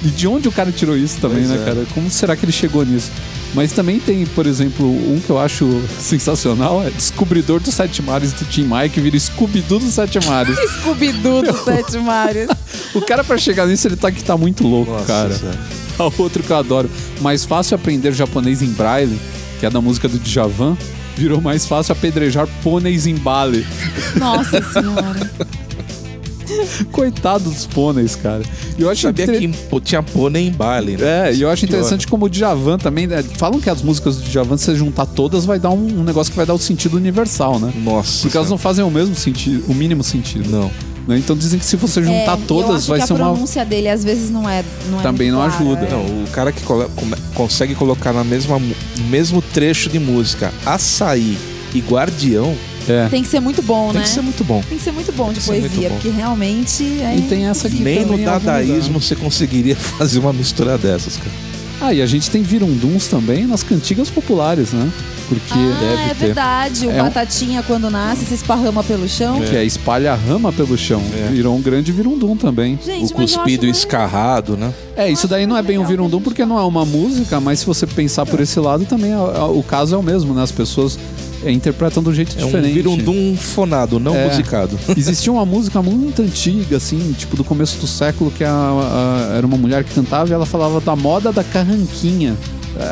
[0.03, 1.65] E de onde o cara tirou isso também, Pois né, é.
[1.65, 1.87] cara?
[1.95, 3.11] Como será que ele chegou nisso?
[3.55, 8.33] Mas também tem, por exemplo, um que eu acho sensacional, é Descobridor dos Sete Mares
[8.33, 10.57] do Tim Maia, que vira Scooby-Doo dos Sete Mares.
[10.81, 12.49] Scooby-Doo dos Sete Mares.
[12.95, 15.41] o cara, pra chegar nisso, ele tá que tá muito louco, Nossa, cara.
[15.99, 16.91] A outro que eu adoro.
[17.21, 19.19] Mais fácil aprender japonês em braille,
[19.61, 20.77] que é da música do Djavan,
[21.17, 23.67] virou mais fácil apedrejar pôneis em Bali.
[24.17, 25.31] Nossa senhora.
[26.93, 28.43] Coitado dos pôneis, cara.
[28.79, 29.41] Eu acho Sabia inter-
[29.71, 31.31] que tinha pônei em Bali, né?
[31.31, 31.77] É, e eu acho Pior.
[31.79, 33.07] interessante como o Djavan também.
[33.07, 36.05] né, Falam que as músicas do Djavan, se você juntar todas, vai dar um, um
[36.05, 37.73] negócio que vai dar o sentido universal, né?
[37.83, 38.23] Nossa.
[38.23, 40.49] Porque elas não fazem o mesmo sentido, o mínimo sentido.
[40.51, 40.71] Não.
[41.07, 41.19] Né?
[41.19, 43.31] Então dizem que se você juntar É, eu todas, acho vai que ser a uma.
[43.31, 44.65] pronúncia dele às vezes não é.
[44.91, 45.87] Não é Também muito não clara, ajuda.
[45.87, 45.91] é.
[45.91, 46.63] Não, o cara que
[47.35, 48.61] consegue colocar na mesma,
[49.09, 51.37] mesmo trecho de música açaí
[51.75, 52.55] e guardião
[52.89, 53.09] É.
[53.09, 54.03] Tem que ser muito bom, tem né?
[54.03, 54.63] que ser muito bom.
[54.69, 55.95] Tem que ser muito bom de Tem que muito poesia, bom.
[55.97, 58.07] porque realmente é E tem essa aqui impossível.
[58.07, 61.31] Nem no dadaísmo você conseguiria fazer uma mistura dessas, cara.
[61.81, 64.91] Ah, e a gente tem virunduns também nas cantigas populares, né?
[65.29, 66.15] Porque Ah, deve é ter.
[66.15, 66.87] verdade.
[66.87, 69.41] O É um- batatinha, quando nasce, se esparrama pelo chão.
[69.41, 71.03] que é espalha rama pelo chão.
[71.17, 71.31] É.
[71.33, 72.79] Virou um grande virundum também.
[72.85, 74.73] Gente, o cuspido escarrado, né?
[74.97, 77.67] É, isso daí não é bem um virundum porque não é uma música, mas se
[77.67, 80.43] você pensar por esse lado, também é- é- o caso é o mesmo, né?
[80.43, 82.73] As pessoas é, interpretam de um jeito É um diferente.
[82.75, 84.29] virundum fonado, não É.
[84.29, 84.79] musicado.
[84.97, 89.47] Existia uma música muito antiga, assim, tipo do começo do século, que a- a- era
[89.47, 92.37] uma mulher que cantava e ela falava da moda da carranquinha.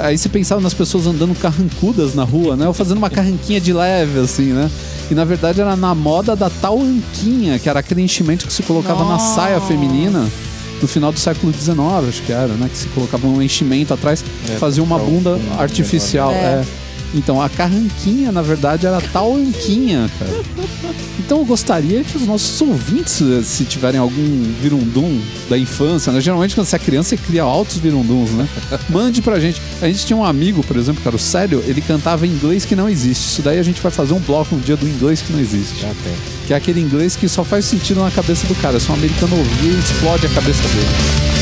[0.04, 2.68] Aí você pensava nas pessoas andando carrancudas na rua, né?
[2.68, 4.70] Ou fazendo uma carranquinha de leve, assim, né?
[5.10, 9.00] E na verdade era na moda da tauanquinha, que era aquele enchimento que se colocava
[9.04, 9.34] na Nossa.
[9.34, 10.26] saia feminina.
[10.80, 11.78] No final do século XIX,
[12.08, 12.68] acho que era, né?
[12.70, 16.30] Que se colocava um enchimento atrás, É, fazia uma bunda um artificial.
[16.32, 16.64] menor, é.
[17.14, 20.42] Então a carranquinha, na verdade, era tauanquinha, cara.
[21.18, 26.20] Então eu gostaria que os nossos ouvintes, eh, se tiverem algum virundum da infância, né?
[26.20, 28.48] Geralmente quando você é criança, você cria altos virunduns, né?
[28.88, 29.60] Mande pra gente.
[29.80, 32.74] A gente tinha um amigo, por exemplo, cara, o Célio, ele cantava em inglês que
[32.74, 33.28] não existe.
[33.28, 35.84] Isso daí a gente vai fazer um bloco um dia do inglês que não existe.
[36.46, 38.80] Que é aquele inglês que só faz sentido na cabeça do cara.
[38.80, 41.41] Se um americano ouvir, explode a cabeça dele.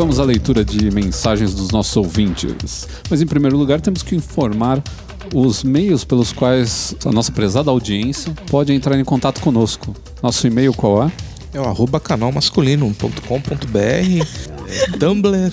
[0.00, 2.88] Vamos à leitura de mensagens dos nossos ouvintes.
[3.10, 4.82] Mas em primeiro lugar, temos que informar
[5.34, 9.94] os meios pelos quais a nossa prezada audiência pode entrar em contato conosco.
[10.22, 11.12] Nosso e-mail qual é?
[11.52, 15.52] É o arroba canalmasculino.com.br é, Tumblr.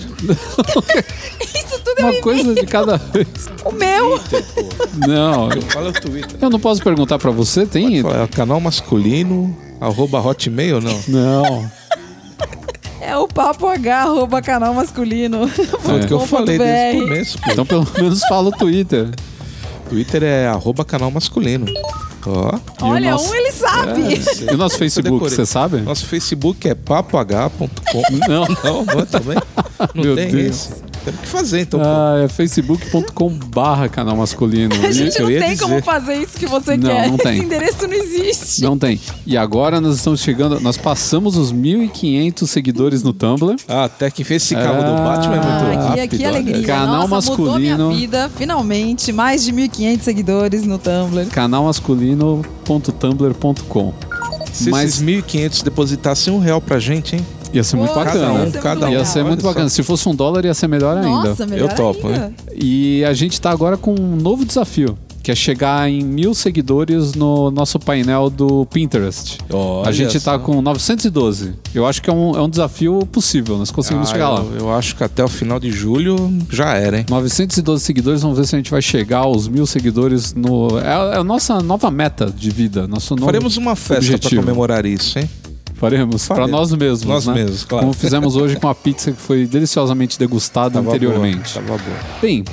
[1.54, 3.28] Isso tudo Uma coisa de cada vez.
[3.62, 4.18] é o meu.
[5.06, 6.38] Não, Fala o Twitter.
[6.40, 7.98] eu não posso perguntar pra você, tem?
[7.98, 10.98] É o canal masculino, arroba hotmail, não?
[11.06, 11.77] Não.
[13.00, 15.46] É o papo H, arroba canal masculino.
[15.48, 17.50] Foi o que eu falei desde o começo, pô.
[17.52, 19.08] Então pelo menos fala o Twitter.
[19.88, 21.66] Twitter é arroba canal masculino.
[22.82, 24.02] Olha, nosso- um ele sabe.
[24.50, 25.78] E o nosso Facebook, você sabe?
[25.78, 27.68] Nosso Facebook é papoh.com.
[28.28, 28.44] Não.
[28.64, 29.38] Não, não também.
[29.94, 30.56] Não Meu tem Deus.
[30.56, 30.87] isso.
[31.10, 31.80] Temos que fazer então.
[31.82, 34.74] Ah, é facebook.com barra canal masculino.
[34.84, 35.58] A gente não tem dizer.
[35.62, 37.08] como fazer isso que você Não, quer.
[37.10, 37.36] não tem.
[37.36, 38.62] Esse endereço não existe.
[38.62, 39.00] Não tem.
[39.26, 43.56] E agora nós estamos chegando, nós passamos os 1.500 seguidores no Tumblr.
[43.68, 46.08] Ah, até que fez esse carro do Batman é muito Ah, rápido.
[46.08, 46.62] que, que alegria.
[46.66, 47.98] Canal Nossa, mudou minha masculino.
[48.00, 49.12] vida, finalmente.
[49.12, 51.26] Mais de 1.500 seguidores no Tumblr.
[51.30, 53.94] canalmasculino.tumblr.com
[54.52, 57.26] Se Mas- esses 1.500 depositassem um real pra gente, hein?
[57.52, 58.32] Ia ser muito Pô, Cada bacana.
[58.32, 58.98] um, ia ser cada muito um.
[58.98, 59.48] Ia ser muito Olha só.
[59.48, 59.68] bacana.
[59.70, 61.28] Se fosse um dólar, ia ser melhor ainda.
[61.30, 62.32] Nossa, melhor Eu topo, ainda.
[62.54, 67.14] E a gente tá agora com um novo desafio, que é chegar em mil seguidores
[67.14, 69.38] no nosso painel do Pinterest.
[69.50, 70.38] Olha a gente tá só.
[70.38, 71.54] com 912.
[71.74, 74.40] Eu acho que é um, é um desafio possível, nós conseguimos Ah, chegar lá.
[74.40, 76.16] eu, eu acho que até o final de julho
[76.50, 77.06] já era, hein?
[77.08, 80.78] 912 seguidores, vamos ver se a gente vai chegar aos mil seguidores no.
[80.78, 82.86] É, é a nossa nova meta de vida.
[82.86, 84.42] Nosso novo Faremos uma festa pra objetivo.
[84.42, 85.28] comemorar isso, hein?
[85.78, 87.04] Faremos, para nós mesmos.
[87.04, 87.34] Nós né?
[87.34, 87.86] mesmos, claro.
[87.86, 91.54] Como fizemos hoje com a pizza que foi deliciosamente degustada Tava anteriormente.
[91.54, 91.98] boa, tava boa.
[92.20, 92.44] Bem,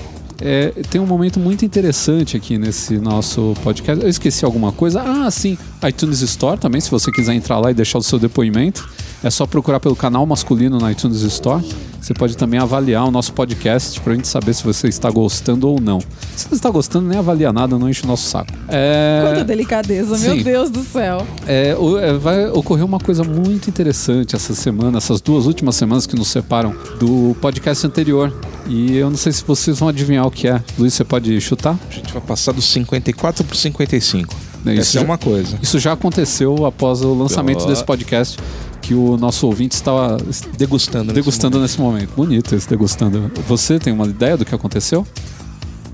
[0.42, 4.04] é, tem um momento muito interessante aqui nesse nosso podcast.
[4.04, 5.02] Eu esqueci alguma coisa.
[5.02, 5.58] Ah, sim,
[5.88, 8.88] iTunes Store também, se você quiser entrar lá e deixar o seu depoimento.
[9.26, 11.66] É só procurar pelo canal masculino na iTunes Store.
[12.00, 15.68] Você pode também avaliar o nosso podcast para a gente saber se você está gostando
[15.68, 16.00] ou não.
[16.36, 18.54] Se não está gostando, nem avalia nada, não enche o nosso saco.
[18.68, 19.24] É...
[19.24, 20.28] Quanta delicadeza, Sim.
[20.28, 21.26] meu Deus do céu.
[21.48, 26.16] É, é, vai ocorrer uma coisa muito interessante essa semana, essas duas últimas semanas que
[26.16, 28.32] nos separam do podcast anterior.
[28.68, 30.62] E eu não sei se vocês vão adivinhar o que é.
[30.78, 31.76] Luiz, você pode chutar?
[31.90, 34.36] A gente vai passar dos 54 pro 55.
[34.68, 35.58] É, isso Essa é uma coisa.
[35.62, 38.38] Isso já aconteceu após o lançamento desse podcast,
[38.86, 40.16] que o nosso ouvinte estava
[40.56, 41.12] Degustando.
[41.12, 42.12] nesse degustando nesse momento.
[42.16, 43.32] Bonito esse degustando.
[43.48, 45.08] Você tem uma ideia do que aconteceu?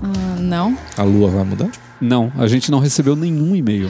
[0.02, 0.72] Ah, não?
[0.72, 0.78] momento.
[0.98, 1.70] A lua vai mudar?
[1.98, 3.88] Não, a gente não recebeu nenhum e-mail.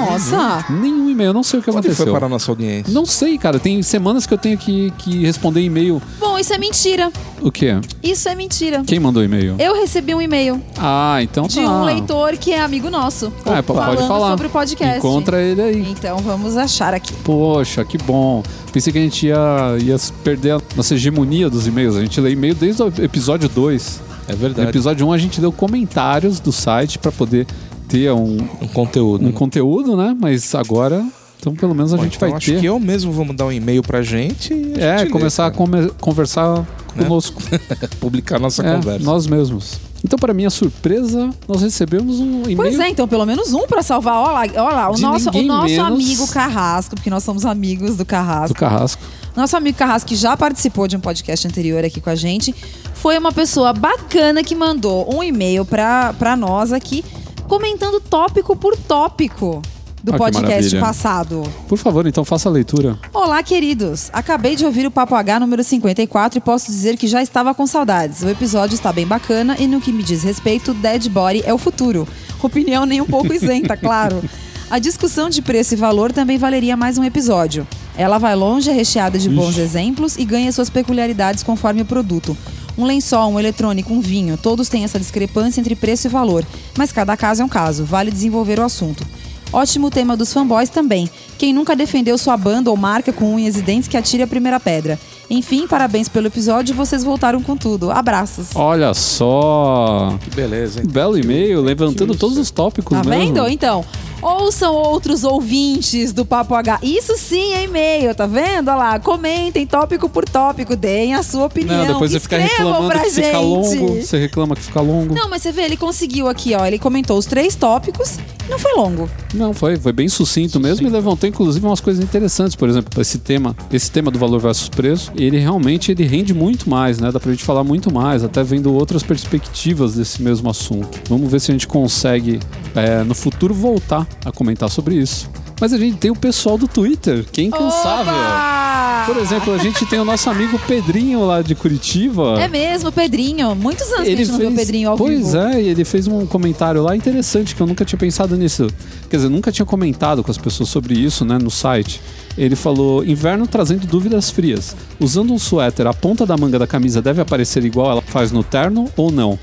[0.00, 0.64] Nossa.
[0.70, 2.04] Nenhum e-mail, eu não sei o que Onde aconteceu.
[2.06, 2.92] foi parar a nossa audiência?
[2.92, 3.58] Não sei, cara.
[3.58, 6.00] Tem semanas que eu tenho que, que responder e-mail.
[6.18, 7.10] Bom, isso é mentira.
[7.40, 7.78] O quê?
[8.02, 8.82] Isso é mentira.
[8.86, 9.56] Quem mandou e-mail?
[9.58, 11.62] Eu recebi um e-mail Ah, então de tá.
[11.62, 13.32] um leitor que é amigo nosso.
[13.44, 14.30] Ah, pode falando falar.
[14.30, 14.98] sobre o podcast.
[14.98, 15.90] Encontra ele aí.
[15.90, 17.12] Então vamos achar aqui.
[17.24, 18.42] Poxa, que bom.
[18.72, 19.36] Pensei que a gente ia,
[19.82, 21.96] ia perder a nossa hegemonia dos e-mails.
[21.96, 24.00] A gente lê e-mail desde o episódio 2.
[24.28, 24.68] É No verdade.
[24.68, 27.46] episódio 1 a gente deu comentários do site para poder
[27.88, 29.22] ter um, Um conteúdo.
[29.24, 29.32] um né?
[29.32, 30.16] conteúdo, né?
[30.20, 31.04] Mas agora,
[31.38, 32.60] então pelo menos a Bom, gente então vai acho ter.
[32.60, 35.46] que eu mesmo vou mandar um e-mail pra gente e a É, gente lê, começar
[35.46, 35.56] a cara.
[35.58, 36.66] come- conversar Né?
[37.04, 37.42] conosco.
[38.00, 39.04] publicar nossa É, conversa.
[39.04, 39.78] nós mesmos.
[40.04, 42.56] Então, para minha surpresa, nós recebemos um e-mail.
[42.56, 44.14] Pois é, então pelo menos um pra salvar.
[44.16, 47.96] Olha lá, olha lá o nosso, o nosso amigo Carrasco, porque nós somos amigos do
[47.98, 48.54] do Carrasco.
[48.56, 49.02] Carrasco.
[49.34, 52.54] Nosso amigo Carrasco, que já participou de um podcast anterior aqui com a gente,
[52.94, 57.04] foi uma pessoa bacana que mandou um e-mail pra nós aqui,
[57.48, 59.62] comentando tópico por tópico
[60.02, 61.42] do Ah, podcast passado.
[61.68, 62.98] Por favor, então faça a leitura.
[63.12, 64.08] Olá, queridos!
[64.12, 67.66] Acabei de ouvir o Papo H número 54 e posso dizer que já estava com
[67.66, 68.22] saudades.
[68.22, 71.58] O episódio está bem bacana e, no que me diz respeito, Dead Body é o
[71.58, 72.06] futuro.
[72.42, 74.22] Opinião nem um pouco isenta, claro.
[74.70, 77.66] A discussão de preço e valor também valeria mais um episódio.
[77.96, 82.36] Ela vai longe, é recheada de bons exemplos e ganha suas peculiaridades conforme o produto.
[82.76, 86.44] Um lençol, um eletrônico, um vinho, todos têm essa discrepância entre preço e valor,
[86.76, 89.04] mas cada caso é um caso, vale desenvolver o assunto.
[89.52, 91.08] Ótimo tema dos fanboys também.
[91.38, 94.58] Quem nunca defendeu sua banda ou marca com unhas e dentes que atire a primeira
[94.58, 94.98] pedra.
[95.30, 97.90] Enfim, parabéns pelo episódio, vocês voltaram com tudo.
[97.90, 98.48] Abraços.
[98.56, 100.18] Olha só.
[100.20, 100.86] Que beleza, hein?
[100.88, 103.34] Um belo e-mail, levantando todos os tópicos Tá mesmo.
[103.34, 103.48] vendo?
[103.48, 103.84] Então,
[104.20, 106.80] ouçam outros ouvintes do Papo H.
[106.82, 108.68] Isso sim é e-mail, tá vendo?
[108.68, 111.78] Olha lá, comentem tópico por tópico, deem a sua opinião.
[111.78, 113.24] Não, depois você fica reclamando pra que gente.
[113.26, 114.02] fica longo.
[114.02, 115.14] Você reclama que fica longo.
[115.14, 116.64] Não, mas você vê, ele conseguiu aqui, ó.
[116.64, 119.08] Ele comentou os três tópicos e não foi longo.
[119.34, 123.18] Não, foi, foi bem sucinto mesmo e levantou inclusive umas coisas interessantes, por exemplo, esse
[123.18, 127.10] tema, esse tema do valor versus preço, ele realmente ele rende muito mais, né?
[127.10, 130.98] Dá pra gente falar muito mais, até vendo outras perspectivas desse mesmo assunto.
[131.08, 132.40] Vamos ver se a gente consegue
[132.74, 135.30] é, no futuro voltar a comentar sobre isso.
[135.60, 138.12] Mas a gente tem o pessoal do Twitter, que é incansável.
[138.12, 139.06] Oba!
[139.06, 142.40] Por exemplo, a gente tem o nosso amigo Pedrinho lá de Curitiba.
[142.40, 143.54] É mesmo, Pedrinho.
[143.54, 145.38] Muitos anos que a gente não viu o Pedrinho ao pois vivo.
[145.38, 148.66] é, e ele fez um comentário lá interessante que eu nunca tinha pensado nisso.
[149.08, 152.02] Quer dizer, nunca tinha comentado com as pessoas sobre isso, né, no site.
[152.36, 154.76] Ele falou: inverno trazendo dúvidas frias.
[154.98, 158.42] Usando um suéter, a ponta da manga da camisa deve aparecer igual ela faz no
[158.42, 159.38] terno ou não?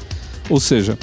[0.50, 0.98] Ou seja,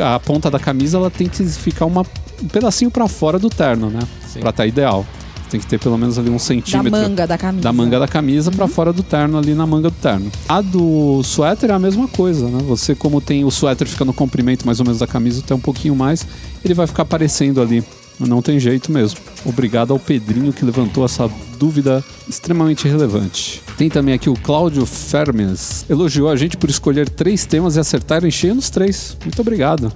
[0.00, 2.06] a, a ponta da camisa ela tem que ficar uma,
[2.42, 4.00] um pedacinho para fora do terno, né?
[4.40, 5.04] Pra estar ideal.
[5.50, 7.62] Tem que ter pelo menos ali um Da centímetro manga da camisa.
[7.62, 10.30] da manga da camisa pra fora do terno, ali na manga do terno.
[10.48, 12.58] A do suéter é a mesma coisa, né?
[12.66, 15.60] Você, como tem o suéter fica no comprimento mais ou menos da camisa, até um
[15.60, 16.26] pouquinho mais,
[16.64, 17.82] ele vai ficar aparecendo ali.
[18.18, 19.20] Não tem jeito mesmo.
[19.44, 23.62] Obrigado ao Pedrinho que levantou essa dúvida extremamente relevante.
[23.76, 25.84] Tem também aqui o Cláudio Fermes.
[25.88, 29.16] Elogiou a gente por escolher três temas e acertar em cheio nos três.
[29.22, 29.92] Muito obrigado.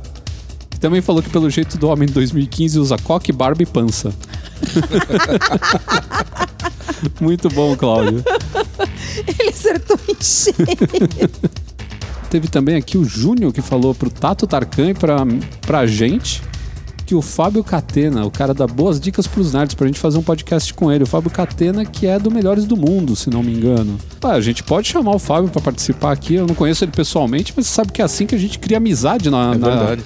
[0.81, 4.13] Também falou que pelo jeito do homem de 2015 usa coque, barba e pança.
[7.21, 8.25] Muito bom, Cláudio.
[9.27, 10.57] Ele acertou em cheio.
[12.31, 15.19] Teve também aqui o Júnior que falou pro Tato Tarkan e pra,
[15.63, 16.43] pra gente
[17.05, 20.23] que o Fábio Catena, o cara dá boas dicas pros nerds pra gente fazer um
[20.23, 21.03] podcast com ele.
[21.03, 23.99] O Fábio Catena, que é do Melhores do Mundo, se não me engano.
[24.23, 26.37] Ah, a gente pode chamar o Fábio pra participar aqui.
[26.37, 28.77] Eu não conheço ele pessoalmente, mas você sabe que é assim que a gente cria
[28.77, 30.05] amizade na, É na, verdade.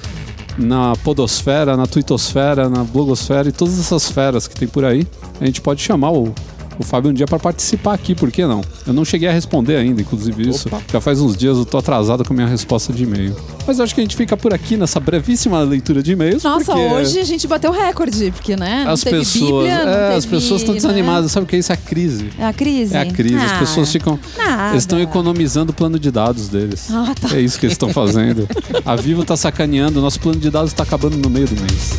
[0.58, 5.06] Na podosfera, na twittosfera, na blogosfera e todas essas feras que tem por aí.
[5.40, 6.34] A gente pode chamar o,
[6.78, 8.62] o Fábio um dia pra participar aqui, por que não?
[8.86, 10.68] Eu não cheguei a responder ainda, inclusive isso.
[10.68, 10.80] Opa.
[10.92, 13.36] Já faz uns dias eu tô atrasado com a minha resposta de e-mail.
[13.66, 16.42] Mas eu acho que a gente fica por aqui nessa brevíssima leitura de e-mails.
[16.42, 18.84] Nossa, porque hoje a gente bateu recorde, porque, né?
[18.84, 20.80] Não as teve pessoas, Bíblia, não é, teve, as pessoas estão né?
[20.80, 21.32] desanimadas.
[21.32, 21.72] Sabe o que é isso?
[21.72, 22.30] É a crise.
[22.38, 22.94] É a crise?
[22.94, 23.36] É a crise.
[23.36, 24.18] As Ah, pessoas ficam.
[24.36, 24.70] nada.
[24.72, 26.88] Eles estão economizando o plano de dados deles.
[26.90, 27.36] Ah, tá.
[27.36, 28.48] É isso que eles estão fazendo.
[28.84, 31.92] A Vivo tá sacaneando, nosso plano de dados tá acabando no meio do mês.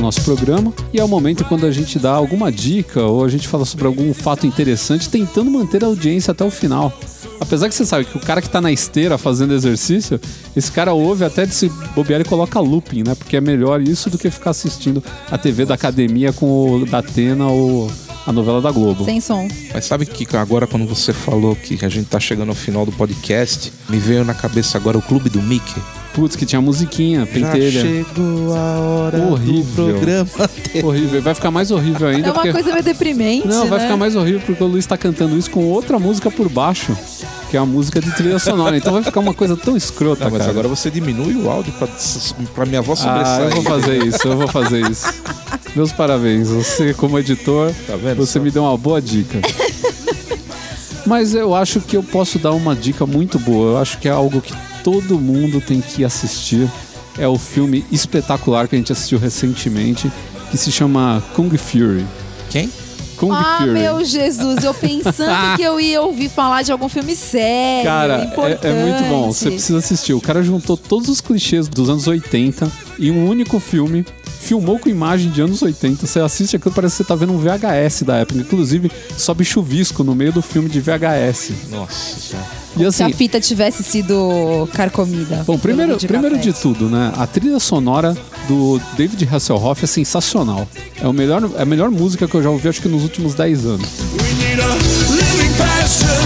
[0.00, 3.28] Do nosso programa e é o momento quando a gente dá alguma dica ou a
[3.28, 6.92] gente fala sobre algum fato interessante, tentando manter a audiência até o final.
[7.38, 10.18] Apesar que você sabe que o cara que tá na esteira fazendo exercício,
[10.56, 13.14] esse cara ouve até de se bobear e coloca looping, né?
[13.14, 16.98] Porque é melhor isso do que ficar assistindo a TV da academia com o da
[16.98, 17.90] Atena ou
[18.26, 19.04] a novela da Globo.
[19.04, 19.48] Sem som.
[19.72, 22.92] Mas sabe que agora quando você falou que a gente tá chegando ao final do
[22.92, 25.80] podcast, me veio na cabeça agora o Clube do Mickey.
[26.12, 27.70] Putz, que tinha musiquinha, pentelha.
[27.70, 29.62] Já chegou a hora Horrível.
[29.62, 30.30] do programa.
[30.82, 31.22] Horrível.
[31.22, 32.52] Vai ficar mais horrível ainda É uma porque.
[32.52, 33.84] coisa meio deprimente, Não, vai né?
[33.84, 36.96] ficar mais horrível porque o Luiz tá cantando isso com outra música por baixo,
[37.48, 38.76] que é a música de trilha sonora.
[38.76, 40.50] Então vai ficar uma coisa tão escrota, Não, mas cara.
[40.50, 41.88] agora você diminui o áudio pra,
[42.56, 43.42] pra minha voz Ah, sobressair.
[43.44, 45.14] eu vou fazer isso, eu vou fazer isso.
[45.76, 46.48] Meus parabéns.
[46.48, 48.44] Você, como editor, Tá vendo você só?
[48.44, 49.38] me deu uma boa dica.
[51.06, 53.72] Mas eu acho que eu posso dar uma dica muito boa.
[53.72, 54.52] Eu acho que é algo que
[54.82, 56.68] todo mundo tem que assistir.
[57.18, 60.10] É o filme espetacular que a gente assistiu recentemente,
[60.50, 62.06] que se chama Kung Fury.
[62.48, 62.70] Quem?
[63.16, 63.72] Kung Ah, Fury.
[63.72, 68.68] meu Jesus, eu pensando que eu ia ouvir falar de algum filme sério, Cara, é,
[68.68, 69.30] é muito bom.
[69.32, 70.14] Você precisa assistir.
[70.14, 74.06] O cara juntou todos os clichês dos anos 80 em um único filme.
[74.40, 76.06] Filmou com imagem de anos 80.
[76.06, 78.40] Você assiste aquilo, parece que você tá vendo um VHS da época.
[78.40, 81.52] Inclusive, sobe chuvisco no meio do filme de VHS.
[81.70, 82.60] Nossa senhora.
[82.76, 85.44] E Se a assim, fita tivesse sido carcomida.
[85.46, 87.12] bom, primeiro, pelo primeiro de tudo, né?
[87.16, 88.16] A trilha sonora
[88.48, 90.66] do David Hasselhoff é sensacional.
[91.00, 93.34] É, o melhor, é a melhor música que eu já ouvi, acho que nos últimos
[93.34, 93.88] 10 anos.
[94.16, 94.74] We need a
[95.12, 96.24] living passion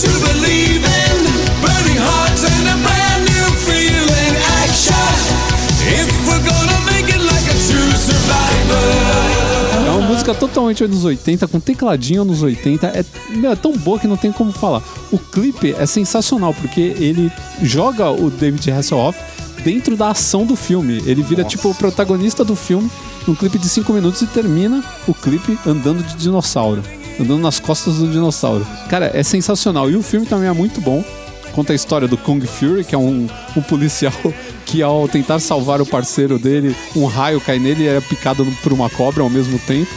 [0.00, 4.36] to believe in, burning hearts and a brand new feeling.
[4.62, 4.94] Action,
[5.88, 6.63] if we're
[10.24, 12.86] música totalmente anos 80, com tecladinho anos 80.
[12.86, 13.04] É,
[13.36, 14.82] meu, é tão boa que não tem como falar.
[15.12, 17.30] O clipe é sensacional, porque ele
[17.62, 19.18] joga o David Hasselhoff
[19.62, 21.02] dentro da ação do filme.
[21.04, 22.90] Ele vira tipo o protagonista do filme
[23.26, 26.82] num clipe de 5 minutos e termina o clipe andando de dinossauro.
[27.20, 28.66] Andando nas costas do dinossauro.
[28.88, 29.90] Cara, é sensacional.
[29.90, 31.04] E o filme também é muito bom.
[31.52, 34.12] Conta a história do Kung Fury, que é um, um policial
[34.64, 38.72] que, ao tentar salvar o parceiro dele, um raio cai nele e é picado por
[38.72, 39.90] uma cobra ao mesmo tempo.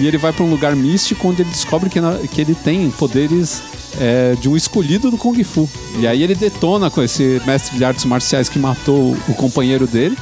[0.00, 2.90] E ele vai para um lugar místico onde ele descobre que, na- que ele tem
[2.90, 3.62] poderes
[4.00, 5.68] é, de um escolhido do Kung Fu.
[5.98, 10.16] E aí ele detona com esse mestre de artes marciais que matou o companheiro dele.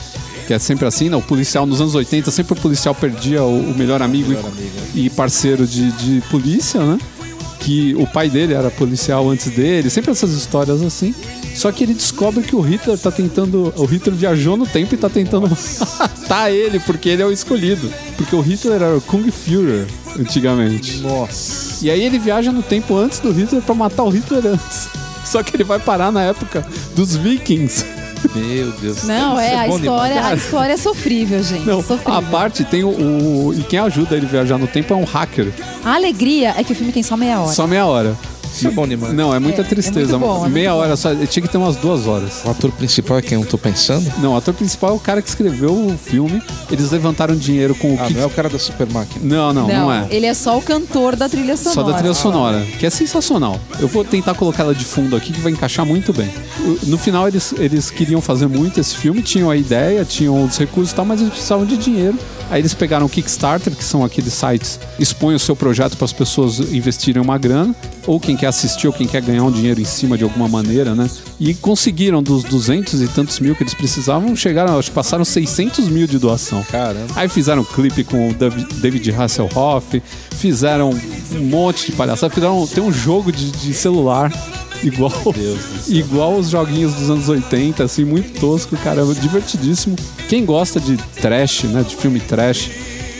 [0.46, 1.16] Que é sempre assim, né?
[1.16, 4.32] O policial nos anos 80, sempre o policial perdia o, o melhor amigo,
[4.94, 6.98] e, e parceiro de, de polícia, né?
[7.60, 11.14] que o pai dele era policial antes dele, sempre essas histórias assim.
[11.54, 13.72] Só que ele descobre que o Hitler tá tentando.
[13.76, 15.48] O Hitler viajou no tempo e tá tentando
[15.98, 17.90] matar ele, porque ele é o escolhido.
[18.16, 19.86] Porque o Hitler era o Kung Führer
[20.18, 20.98] antigamente.
[20.98, 21.84] Nossa.
[21.84, 24.88] E aí ele viaja no tempo antes do Hitler pra matar o Hitler antes.
[25.24, 27.84] Só que ele vai parar na época dos vikings.
[28.34, 29.04] Meu Deus.
[29.04, 30.32] Não, é, a bom história, demais.
[30.32, 31.64] a história é sofrível, gente.
[31.66, 32.14] Não, sofrível.
[32.14, 35.04] a parte tem o, o- E quem ajuda ele a viajar no tempo é um
[35.04, 35.50] hacker.
[35.84, 37.52] A alegria é que o filme tem só meia hora.
[37.54, 38.14] Só meia hora.
[38.52, 39.14] Isso é bom demais.
[39.14, 40.18] Não, é muita É, é tristeza.
[40.18, 41.14] bom, é meia hora só.
[41.14, 42.42] Tinha que ter umas duas horas.
[42.44, 44.10] O ator principal é quem eu tô pensando?
[44.18, 46.42] Não, o ator principal é o cara que escreveu o filme.
[46.70, 48.14] Eles levantaram dinheiro com o Ah, que.
[48.14, 49.20] não é o cara da super máquina.
[49.24, 50.06] Não, não, não, é.
[50.10, 51.74] ele é só o cantor da trilha sonora.
[51.74, 53.58] Só da trilha sonora, que é sensacional.
[53.78, 56.28] Eu vou tentar colocar ela de fundo aqui, que vai encaixar muito bem.
[56.60, 60.56] O- No final, eles, eles queriam fazer muito esse filme, tinham a ideia, tinham os
[60.58, 62.18] recursos e tal, mas eles precisavam de dinheiro.
[62.50, 66.12] Aí eles pegaram o Kickstarter, que são aqueles sites, expõem o seu projeto para as
[66.12, 67.74] pessoas investirem uma grana,
[68.06, 70.94] ou quem quer assistir, ou quem quer ganhar um dinheiro em cima de alguma maneira,
[70.94, 71.08] né?
[71.38, 75.88] E conseguiram, dos 200 e tantos mil que eles precisavam, chegaram, acho que passaram 600
[75.88, 76.62] mil de doação.
[76.64, 77.06] Caramba.
[77.14, 80.90] Aí fizeram um clipe com o Davi- David Hasselhoff, fizeram
[81.32, 84.32] um monte de palhaçada, fizeram tem um jogo de, de celular
[84.86, 85.12] igual
[85.88, 89.96] igual os joguinhos dos anos 80, assim, muito tosco, caramba, divertidíssimo.
[90.28, 92.70] Quem gosta de trash, né, de filme trash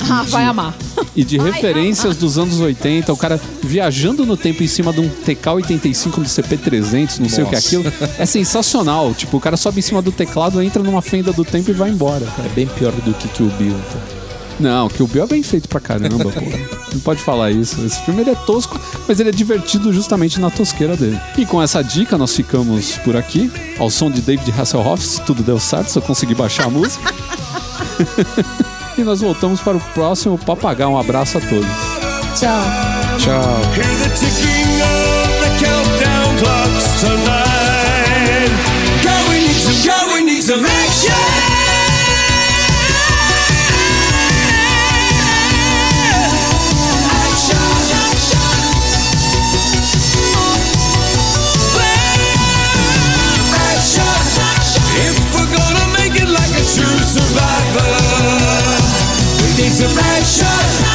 [0.08, 0.74] Ah, vai amar.
[1.14, 5.08] e de referências dos anos 80, o cara viajando no tempo em cima de um
[5.08, 7.66] TK-85 do CP300, não sei o que é Nossa.
[7.66, 9.12] aquilo, é sensacional.
[9.14, 11.90] Tipo, o cara sobe em cima do teclado, entra numa fenda do tempo e vai
[11.90, 12.24] embora.
[12.36, 12.48] cara.
[12.48, 14.20] É bem pior do que que o Bill, então.
[14.61, 16.30] Não, que o Bill é bem feito pra caramba, pô.
[16.92, 17.84] Não pode falar isso.
[17.84, 21.18] Esse filme ele é tosco, mas ele é divertido justamente na tosqueira dele.
[21.38, 25.42] E com essa dica, nós ficamos por aqui, ao som de David Hasselhoff, se tudo
[25.42, 27.14] deu certo, se eu conseguir baixar a música.
[28.98, 30.90] e nós voltamos para o próximo Papagaio.
[30.90, 31.66] Um abraço a todos.
[32.38, 32.62] Tchau.
[33.18, 33.61] Tchau.
[57.11, 57.90] survivor.
[59.42, 60.89] We need some action.